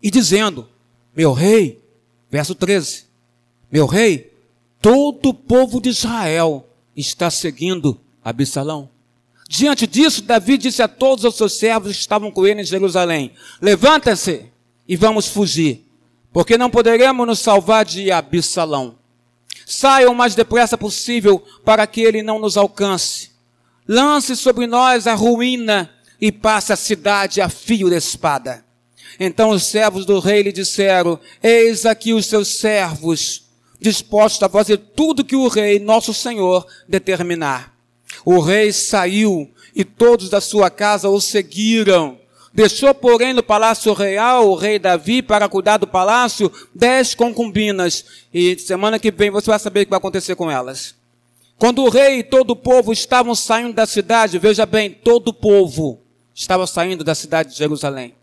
e 0.02 0.10
dizendo: 0.10 0.68
Meu 1.16 1.32
rei, 1.32 1.82
verso 2.30 2.54
13, 2.54 3.06
meu 3.72 3.86
rei, 3.86 4.32
todo 4.80 5.30
o 5.30 5.34
povo 5.34 5.80
de 5.80 5.88
Israel 5.88 6.68
está 6.96 7.30
seguindo 7.30 7.98
Absalão. 8.22 8.90
Diante 9.48 9.86
disso, 9.86 10.20
Davi 10.22 10.58
disse 10.58 10.82
a 10.82 10.88
todos 10.88 11.24
os 11.24 11.36
seus 11.36 11.54
servos 11.54 11.92
que 11.92 12.00
estavam 12.00 12.30
com 12.30 12.46
ele 12.46 12.60
em 12.60 12.64
Jerusalém: 12.64 13.32
Levanta-se 13.62 14.44
e 14.86 14.94
vamos 14.94 15.26
fugir 15.28 15.88
porque 16.32 16.58
não 16.58 16.70
poderemos 16.70 17.26
nos 17.26 17.38
salvar 17.38 17.84
de 17.84 18.10
Absalão. 18.10 18.96
Saiam 19.66 20.12
o 20.12 20.16
mais 20.16 20.34
depressa 20.34 20.78
possível 20.78 21.42
para 21.64 21.86
que 21.86 22.00
ele 22.00 22.22
não 22.22 22.38
nos 22.38 22.56
alcance. 22.56 23.27
Lance 23.88 24.36
sobre 24.36 24.66
nós 24.66 25.06
a 25.06 25.14
ruína 25.14 25.90
e 26.20 26.30
passe 26.30 26.74
a 26.74 26.76
cidade 26.76 27.40
a 27.40 27.48
fio 27.48 27.88
de 27.88 27.96
espada. 27.96 28.62
Então 29.18 29.48
os 29.48 29.64
servos 29.64 30.04
do 30.04 30.18
rei 30.18 30.42
lhe 30.42 30.52
disseram: 30.52 31.18
Eis 31.42 31.86
aqui 31.86 32.12
os 32.12 32.26
seus 32.26 32.48
servos, 32.58 33.44
dispostos 33.80 34.42
a 34.42 34.48
fazer 34.48 34.76
tudo 34.76 35.24
que 35.24 35.34
o 35.34 35.48
rei, 35.48 35.78
nosso 35.78 36.12
senhor, 36.12 36.66
determinar. 36.86 37.74
O 38.26 38.40
rei 38.40 38.72
saiu 38.72 39.50
e 39.74 39.84
todos 39.84 40.28
da 40.28 40.40
sua 40.40 40.68
casa 40.68 41.08
o 41.08 41.18
seguiram. 41.18 42.18
Deixou, 42.52 42.92
porém, 42.94 43.32
no 43.32 43.42
palácio 43.42 43.94
real 43.94 44.50
o 44.50 44.54
rei 44.54 44.78
Davi 44.78 45.22
para 45.22 45.48
cuidar 45.48 45.78
do 45.78 45.86
palácio 45.86 46.52
dez 46.74 47.14
concubinas. 47.14 48.04
E 48.34 48.58
semana 48.58 48.98
que 48.98 49.10
vem 49.10 49.30
você 49.30 49.48
vai 49.48 49.58
saber 49.58 49.80
o 49.80 49.84
que 49.84 49.90
vai 49.90 49.98
acontecer 49.98 50.34
com 50.34 50.50
elas. 50.50 50.97
Quando 51.58 51.82
o 51.82 51.88
rei 51.88 52.20
e 52.20 52.22
todo 52.22 52.52
o 52.52 52.56
povo 52.56 52.92
estavam 52.92 53.34
saindo 53.34 53.72
da 53.72 53.84
cidade, 53.84 54.38
veja 54.38 54.64
bem, 54.64 54.90
todo 54.90 55.28
o 55.28 55.34
povo 55.34 56.00
estava 56.32 56.66
saindo 56.68 57.02
da 57.02 57.16
cidade 57.16 57.50
de 57.50 57.58
Jerusalém. 57.58 58.14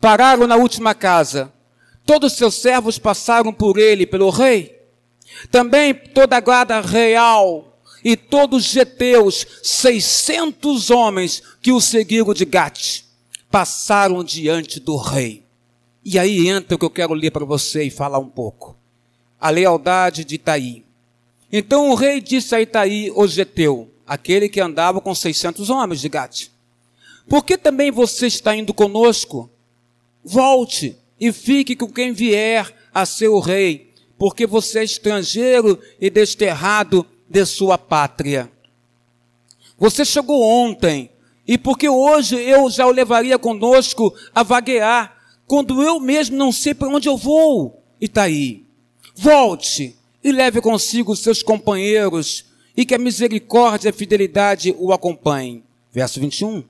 Pararam 0.00 0.46
na 0.46 0.56
última 0.56 0.94
casa. 0.94 1.52
Todos 2.06 2.32
seus 2.32 2.54
servos 2.54 2.98
passaram 2.98 3.52
por 3.52 3.78
ele, 3.78 4.06
pelo 4.06 4.30
rei. 4.30 4.80
Também 5.50 5.94
toda 5.94 6.36
a 6.36 6.40
guarda 6.40 6.80
real 6.80 7.78
e 8.02 8.16
todos 8.16 8.64
os 8.64 8.72
geteus, 8.72 9.46
600 9.62 10.90
homens 10.90 11.42
que 11.60 11.72
o 11.72 11.80
seguiram 11.80 12.32
de 12.32 12.46
Gate, 12.46 13.02
passaram 13.50 14.24
diante 14.24 14.80
do 14.80 14.96
rei. 14.96 15.44
E 16.02 16.18
aí 16.18 16.48
entra 16.48 16.74
o 16.74 16.78
que 16.78 16.84
eu 16.84 16.90
quero 16.90 17.12
ler 17.12 17.30
para 17.30 17.44
você 17.44 17.84
e 17.84 17.90
falar 17.90 18.18
um 18.18 18.28
pouco. 18.28 18.74
A 19.38 19.50
lealdade 19.50 20.24
de 20.24 20.36
Itaí. 20.36 20.89
Então 21.52 21.90
o 21.90 21.94
rei 21.94 22.20
disse 22.20 22.54
a 22.54 22.60
Itaí, 22.60 23.10
o 23.14 23.26
geteu, 23.26 23.90
aquele 24.06 24.48
que 24.48 24.60
andava 24.60 25.00
com 25.00 25.14
600 25.14 25.68
homens 25.68 26.00
de 26.00 26.08
Gate, 26.08 26.48
por 27.28 27.44
que 27.44 27.58
também 27.58 27.90
você 27.90 28.26
está 28.26 28.54
indo 28.54 28.72
conosco? 28.72 29.50
Volte 30.24 30.96
e 31.18 31.32
fique 31.32 31.76
com 31.76 31.90
quem 31.90 32.12
vier 32.12 32.74
a 32.92 33.04
ser 33.04 33.28
o 33.28 33.40
rei, 33.40 33.92
porque 34.18 34.46
você 34.46 34.80
é 34.80 34.84
estrangeiro 34.84 35.78
e 36.00 36.08
desterrado 36.08 37.06
de 37.28 37.44
sua 37.44 37.78
pátria. 37.78 38.50
Você 39.78 40.04
chegou 40.04 40.42
ontem, 40.42 41.10
e 41.46 41.56
porque 41.58 41.88
hoje 41.88 42.36
eu 42.36 42.70
já 42.70 42.86
o 42.86 42.90
levaria 42.90 43.38
conosco 43.38 44.14
a 44.34 44.42
vaguear, 44.42 45.16
quando 45.46 45.82
eu 45.82 45.98
mesmo 45.98 46.36
não 46.36 46.52
sei 46.52 46.74
para 46.74 46.88
onde 46.88 47.08
eu 47.08 47.16
vou? 47.16 47.82
Itaí, 48.00 48.64
volte 49.14 49.96
e 50.22 50.32
leve 50.32 50.60
consigo 50.60 51.16
seus 51.16 51.42
companheiros 51.42 52.44
e 52.76 52.84
que 52.84 52.94
a 52.94 52.98
misericórdia 52.98 53.88
e 53.88 53.90
a 53.90 53.92
fidelidade 53.92 54.74
o 54.78 54.92
acompanhem. 54.92 55.62
Verso 55.92 56.20
21. 56.20 56.64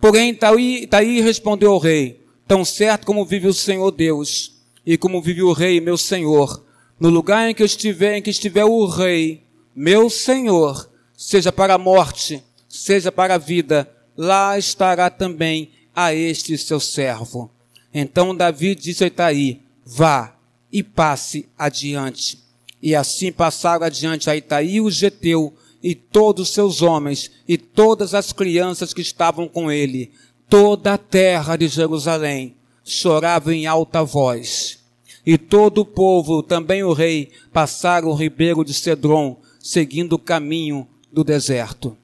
Porém, 0.00 0.36
Itaí, 0.82 1.20
respondeu 1.20 1.72
ao 1.72 1.78
rei, 1.78 2.20
tão 2.46 2.64
certo 2.64 3.06
como 3.06 3.24
vive 3.24 3.48
o 3.48 3.54
Senhor 3.54 3.90
Deus, 3.90 4.54
e 4.84 4.96
como 4.96 5.20
vive 5.20 5.42
o 5.42 5.52
rei, 5.52 5.80
meu 5.80 5.96
Senhor, 5.96 6.64
no 6.98 7.08
lugar 7.08 7.48
em 7.48 7.54
que 7.54 7.62
estiver, 7.62 8.16
em 8.16 8.22
que 8.22 8.30
estiver 8.30 8.64
o 8.64 8.86
rei, 8.86 9.42
meu 9.74 10.10
Senhor, 10.10 10.88
seja 11.16 11.50
para 11.50 11.74
a 11.74 11.78
morte, 11.78 12.42
seja 12.68 13.10
para 13.10 13.34
a 13.34 13.38
vida, 13.38 13.90
lá 14.16 14.58
estará 14.58 15.10
também 15.10 15.70
a 15.94 16.14
este 16.14 16.56
seu 16.58 16.78
servo. 16.78 17.50
Então 17.92 18.34
Davi 18.34 18.74
disse 18.74 19.04
a 19.04 19.06
Itaí, 19.06 19.60
vá 19.84 20.36
e 20.72 20.82
passe 20.82 21.48
adiante. 21.58 22.38
E 22.82 22.94
assim 22.94 23.30
passaram 23.30 23.86
adiante 23.86 24.30
a 24.30 24.36
Itaí 24.36 24.80
o 24.80 24.90
Geteu, 24.90 25.54
e 25.82 25.94
todos 25.94 26.48
os 26.48 26.54
seus 26.54 26.82
homens, 26.82 27.30
e 27.48 27.56
todas 27.56 28.14
as 28.14 28.32
crianças 28.32 28.92
que 28.92 29.00
estavam 29.00 29.48
com 29.48 29.70
ele. 29.70 30.12
Toda 30.48 30.94
a 30.94 30.98
terra 30.98 31.56
de 31.56 31.68
Jerusalém 31.68 32.56
chorava 32.84 33.54
em 33.54 33.66
alta 33.66 34.02
voz 34.02 34.80
e 35.24 35.36
todo 35.36 35.82
o 35.82 35.84
povo, 35.84 36.42
também 36.42 36.82
o 36.82 36.92
rei, 36.92 37.30
passaram 37.52 38.08
o 38.08 38.14
ribeiro 38.14 38.64
de 38.64 38.72
Cedron, 38.72 39.40
seguindo 39.60 40.14
o 40.14 40.18
caminho 40.18 40.88
do 41.12 41.22
deserto. 41.22 41.96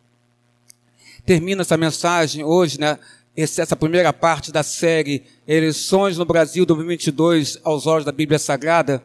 Termina 1.25 1.63
essa 1.63 1.77
mensagem 1.77 2.45
hoje, 2.45 2.79
né? 2.79 2.99
Essa 3.37 3.77
primeira 3.77 4.13
parte 4.13 4.51
da 4.51 4.63
série 4.63 5.25
Eleições 5.47 6.17
no 6.17 6.25
Brasil 6.25 6.65
2022 6.65 7.59
aos 7.65 7.87
olhos 7.87 8.05
da 8.05 8.13
Bíblia 8.13 8.39
Sagrada, 8.39 9.03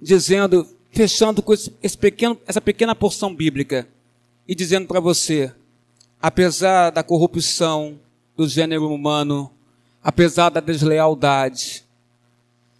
dizendo, 0.00 0.66
fechando 0.90 1.42
com 1.42 1.52
esse, 1.52 1.98
pequeno, 1.98 2.38
essa 2.46 2.60
pequena 2.60 2.94
porção 2.94 3.34
bíblica 3.34 3.88
e 4.46 4.54
dizendo 4.54 4.86
para 4.86 5.00
você, 5.00 5.52
apesar 6.20 6.90
da 6.90 7.02
corrupção 7.02 7.98
do 8.36 8.48
gênero 8.48 8.88
humano, 8.92 9.50
apesar 10.02 10.48
da 10.50 10.60
deslealdade, 10.60 11.84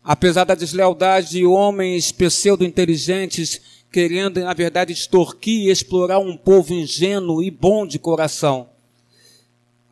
Apesar 0.08 0.44
da 0.44 0.54
deslealdade 0.54 1.28
de 1.32 1.44
homens 1.44 2.10
pseudo-inteligentes 2.12 3.60
querendo, 3.92 4.40
na 4.40 4.54
verdade, 4.54 4.90
extorquir 4.90 5.66
e 5.66 5.70
explorar 5.70 6.18
um 6.18 6.34
povo 6.34 6.72
ingênuo 6.72 7.42
e 7.42 7.50
bom 7.50 7.86
de 7.86 7.98
coração, 7.98 8.70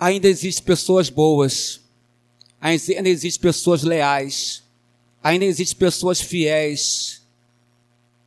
ainda 0.01 0.27
existem 0.27 0.65
pessoas 0.65 1.11
boas, 1.11 1.83
ainda 2.59 3.11
existem 3.11 3.43
pessoas 3.43 3.83
leais, 3.83 4.63
ainda 5.23 5.45
existem 5.45 5.77
pessoas 5.77 6.19
fiéis, 6.19 7.16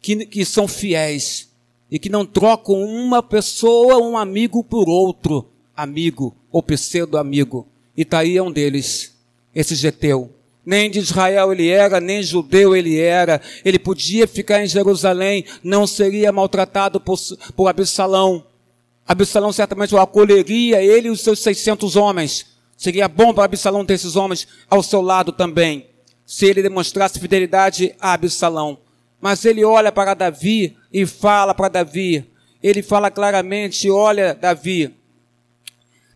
que, 0.01 0.25
que 0.25 0.45
são 0.45 0.67
fiéis 0.67 1.49
e 1.91 1.97
que 1.97 2.09
não 2.09 2.25
trocam 2.25 2.81
uma 2.81 3.21
pessoa, 3.21 3.97
um 3.97 4.17
amigo 4.17 4.63
por 4.63 4.88
outro 4.88 5.49
amigo 5.75 6.35
ou 6.51 6.62
pseudo-amigo. 6.62 7.67
E 7.95 8.05
tá 8.05 8.19
aí 8.19 8.38
é 8.38 8.43
um 8.43 8.51
deles, 8.51 9.15
esse 9.53 9.75
Geteu 9.75 10.31
nem 10.69 10.88
de 10.88 10.99
Israel 10.99 11.51
ele 11.51 11.67
era, 11.67 11.99
nem 11.99 12.21
judeu 12.21 12.75
ele 12.75 12.99
era. 12.99 13.41
Ele 13.65 13.79
podia 13.79 14.27
ficar 14.27 14.63
em 14.63 14.67
Jerusalém, 14.67 15.43
não 15.63 15.88
seria 15.88 16.31
maltratado 16.31 16.99
por, 16.99 17.17
por 17.55 17.67
Absalão. 17.67 18.45
Absalão 19.07 19.51
certamente 19.51 19.95
o 19.95 19.99
acolheria, 19.99 20.79
ele 20.83 21.07
e 21.07 21.12
os 21.12 21.21
seus 21.21 21.39
600 21.39 21.95
homens. 21.95 22.45
Seria 22.77 23.07
bom 23.07 23.33
para 23.33 23.45
Absalão 23.45 23.83
ter 23.83 23.95
esses 23.95 24.15
homens 24.15 24.47
ao 24.69 24.83
seu 24.83 25.01
lado 25.01 25.31
também, 25.31 25.88
se 26.23 26.45
ele 26.45 26.62
demonstrasse 26.62 27.19
fidelidade 27.19 27.95
a 27.99 28.13
Absalão. 28.13 28.77
Mas 29.21 29.43
ele 29.45 29.63
olha 29.63 29.91
para 29.91 30.13
Davi 30.13 30.77
e 30.91 31.05
fala 31.05 31.53
para 31.53 31.69
Davi. 31.69 32.25
Ele 32.62 32.82
fala 32.82 33.12
claramente: 33.12 33.89
Olha, 33.89 34.34
Davi, 34.34 34.93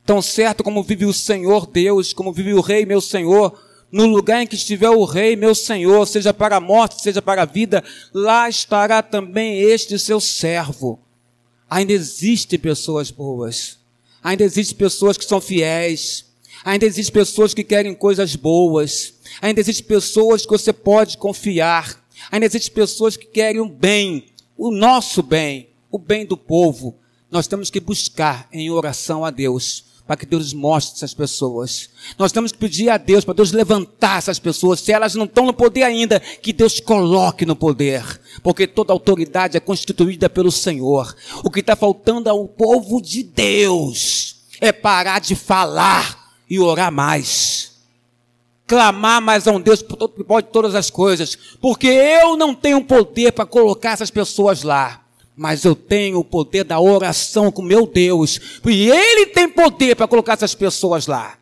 tão 0.06 0.22
certo 0.22 0.64
como 0.64 0.84
vive 0.84 1.06
o 1.06 1.14
Senhor 1.14 1.68
Deus, 1.68 2.14
como 2.14 2.32
vive 2.32 2.54
o 2.54 2.62
Rei, 2.62 2.86
meu 2.86 3.02
Senhor, 3.02 3.58
no 3.94 4.08
lugar 4.08 4.42
em 4.42 4.48
que 4.48 4.56
estiver 4.56 4.90
o 4.90 5.06
rei, 5.06 5.36
meu 5.36 5.54
senhor, 5.54 6.08
seja 6.08 6.34
para 6.34 6.56
a 6.56 6.60
morte, 6.60 7.00
seja 7.00 7.22
para 7.22 7.44
a 7.44 7.46
vida, 7.46 7.84
lá 8.12 8.50
estará 8.50 9.04
também 9.04 9.60
este 9.62 10.00
seu 10.00 10.20
servo. 10.20 11.00
Ainda 11.70 11.94
existem 11.94 12.58
pessoas 12.58 13.12
boas. 13.12 13.78
Ainda 14.24 14.44
existem 14.44 14.76
pessoas 14.76 15.16
que 15.16 15.24
são 15.24 15.40
fiéis. 15.40 16.26
Ainda 16.66 16.88
existem 16.88 17.14
pessoas 17.14 17.54
que 17.54 17.64
querem 17.64 17.94
coisas 17.94 18.36
boas. 18.36 19.14
Ainda 19.40 19.60
existem 19.60 19.86
pessoas 19.86 20.44
que 20.44 20.52
você 20.52 20.74
pode 20.74 21.16
confiar. 21.16 22.03
Ainda 22.32 22.46
existem 22.46 22.74
pessoas 22.74 23.18
que 23.18 23.26
querem 23.26 23.62
o 23.62 23.70
bem, 23.70 24.26
o 24.58 24.72
nosso 24.72 25.22
bem, 25.22 25.70
o 25.92 25.98
bem 25.98 26.26
do 26.26 26.38
povo. 26.38 26.98
Nós 27.30 27.48
temos 27.48 27.70
que 27.70 27.80
buscar 27.80 28.48
em 28.52 28.70
oração 28.70 29.26
a 29.26 29.32
Deus 29.32 29.86
para 30.06 30.18
que 30.18 30.26
Deus 30.26 30.54
mostre 30.54 30.98
essas 30.98 31.14
pessoas. 31.14 31.90
Nós 32.18 32.32
temos 32.32 32.52
que 32.52 32.58
pedir 32.58 32.90
a 32.90 32.98
Deus 32.98 33.24
para 33.24 33.34
Deus 33.34 33.52
levantar 33.52 34.18
essas 34.18 34.38
pessoas, 34.38 34.82
se 34.82 34.92
elas 34.92 35.16
não 35.16 35.26
estão 35.26 35.46
no 35.46 35.54
poder 35.54 35.84
ainda, 35.84 36.20
que 36.20 36.52
Deus 36.52 36.80
coloque 36.80 37.46
no 37.46 37.56
poder, 37.56 38.04
porque 38.42 38.68
toda 38.68 38.92
autoridade 38.92 39.56
é 39.56 39.62
constituída 39.62 40.30
pelo 40.30 40.52
Senhor. 40.52 41.16
O 41.44 41.50
que 41.50 41.62
está 41.62 41.76
faltando 41.76 42.30
ao 42.30 42.48
povo 42.48 43.02
de 43.02 43.24
Deus 43.24 44.44
é 44.60 44.72
parar 44.72 45.20
de 45.20 45.36
falar 45.36 46.34
e 46.50 46.60
orar 46.60 46.92
mais. 46.92 47.73
Clamar 48.66 49.22
mais 49.22 49.48
a 49.48 49.52
um 49.52 49.60
Deus 49.60 49.82
que 49.82 50.24
pode 50.24 50.48
todas 50.48 50.74
as 50.74 50.90
coisas, 50.90 51.38
porque 51.62 51.88
eu 51.88 52.38
não 52.38 52.56
tenho 52.56 52.84
poder 52.84 53.32
para 53.34 53.46
colocar 53.46 53.92
essas 53.92 54.10
pessoas 54.10 54.64
lá 54.64 55.04
mas 55.36 55.66
eu 55.66 55.76
tenho 55.76 56.20
o 56.20 56.24
poder 56.24 56.64
da 56.64 56.80
oração 56.80 57.52
com 57.52 57.62
meu 57.62 57.88
Deus, 57.88 58.40
e 58.66 58.90
Ele 58.90 59.28
tem 59.28 59.50
poder 59.50 59.96
para 59.96 60.08
colocar 60.08 60.34
essas 60.34 60.54
pessoas 60.54 61.08
lá. 61.08 61.38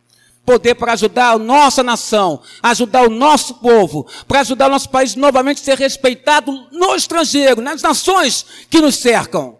Poder 0.45 0.75
para 0.75 0.93
ajudar 0.93 1.31
a 1.31 1.37
nossa 1.37 1.83
nação, 1.83 2.41
ajudar 2.63 3.03
o 3.03 3.09
nosso 3.09 3.55
povo, 3.55 4.07
para 4.27 4.39
ajudar 4.39 4.67
o 4.67 4.71
nosso 4.71 4.89
país 4.89 5.15
novamente 5.15 5.61
a 5.61 5.63
ser 5.63 5.77
respeitado 5.77 6.51
no 6.71 6.95
estrangeiro, 6.95 7.61
nas 7.61 7.81
nações 7.81 8.45
que 8.69 8.81
nos 8.81 8.95
cercam. 8.95 9.57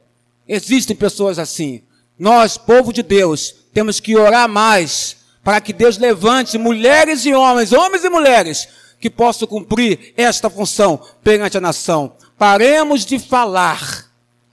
Existem 0.47 0.95
pessoas 0.95 1.38
assim. 1.38 1.84
Nós, 2.17 2.58
povo 2.58 2.91
de 2.91 3.04
Deus, 3.04 3.54
temos 3.74 4.00
que 4.00 4.17
orar 4.17 4.50
mais 4.50 5.17
para 5.43 5.62
que 5.62 5.73
Deus 5.73 5.97
levante 5.97 6.58
mulheres 6.58 7.25
e 7.25 7.34
homens, 7.34 7.71
homens 7.71 8.04
e 8.04 8.10
mulheres, 8.10 8.67
que 8.99 9.10
possam 9.10 9.47
cumprir 9.47 10.13
esta 10.15 10.49
função 10.49 11.01
perante 11.23 11.58
a 11.58 11.62
nação. 11.62 12.13
Paremos 12.38 13.06
de 13.06 13.17
falar 13.17 14.06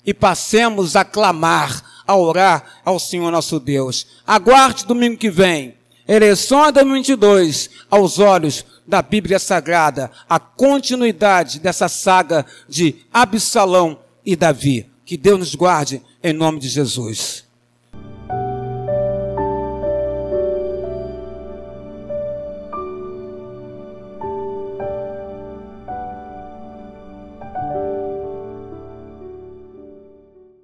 e 0.05 0.14
passemos 0.14 0.96
a 0.96 1.05
clamar, 1.05 1.83
a 2.07 2.16
orar 2.16 2.81
ao 2.85 2.98
Senhor 2.98 3.31
nosso 3.31 3.61
Deus. 3.61 4.07
Aguarde 4.27 4.87
domingo 4.87 5.18
que 5.18 5.31
vem. 5.31 5.77
Eleições 6.07 6.72
2022 6.72 7.68
aos 7.90 8.18
olhos 8.18 8.64
da 8.87 9.03
Bíblia 9.03 9.38
Sagrada, 9.38 10.11
a 10.27 10.38
continuidade 10.40 11.59
dessa 11.59 11.87
saga 11.87 12.46
de 12.66 13.05
Absalão 13.12 13.98
e 14.24 14.35
Davi. 14.35 14.88
Que 15.05 15.18
Deus 15.18 15.38
nos 15.38 15.55
guarde 15.55 16.03
em 16.22 16.33
nome 16.33 16.59
de 16.59 16.68
Jesus. 16.68 17.44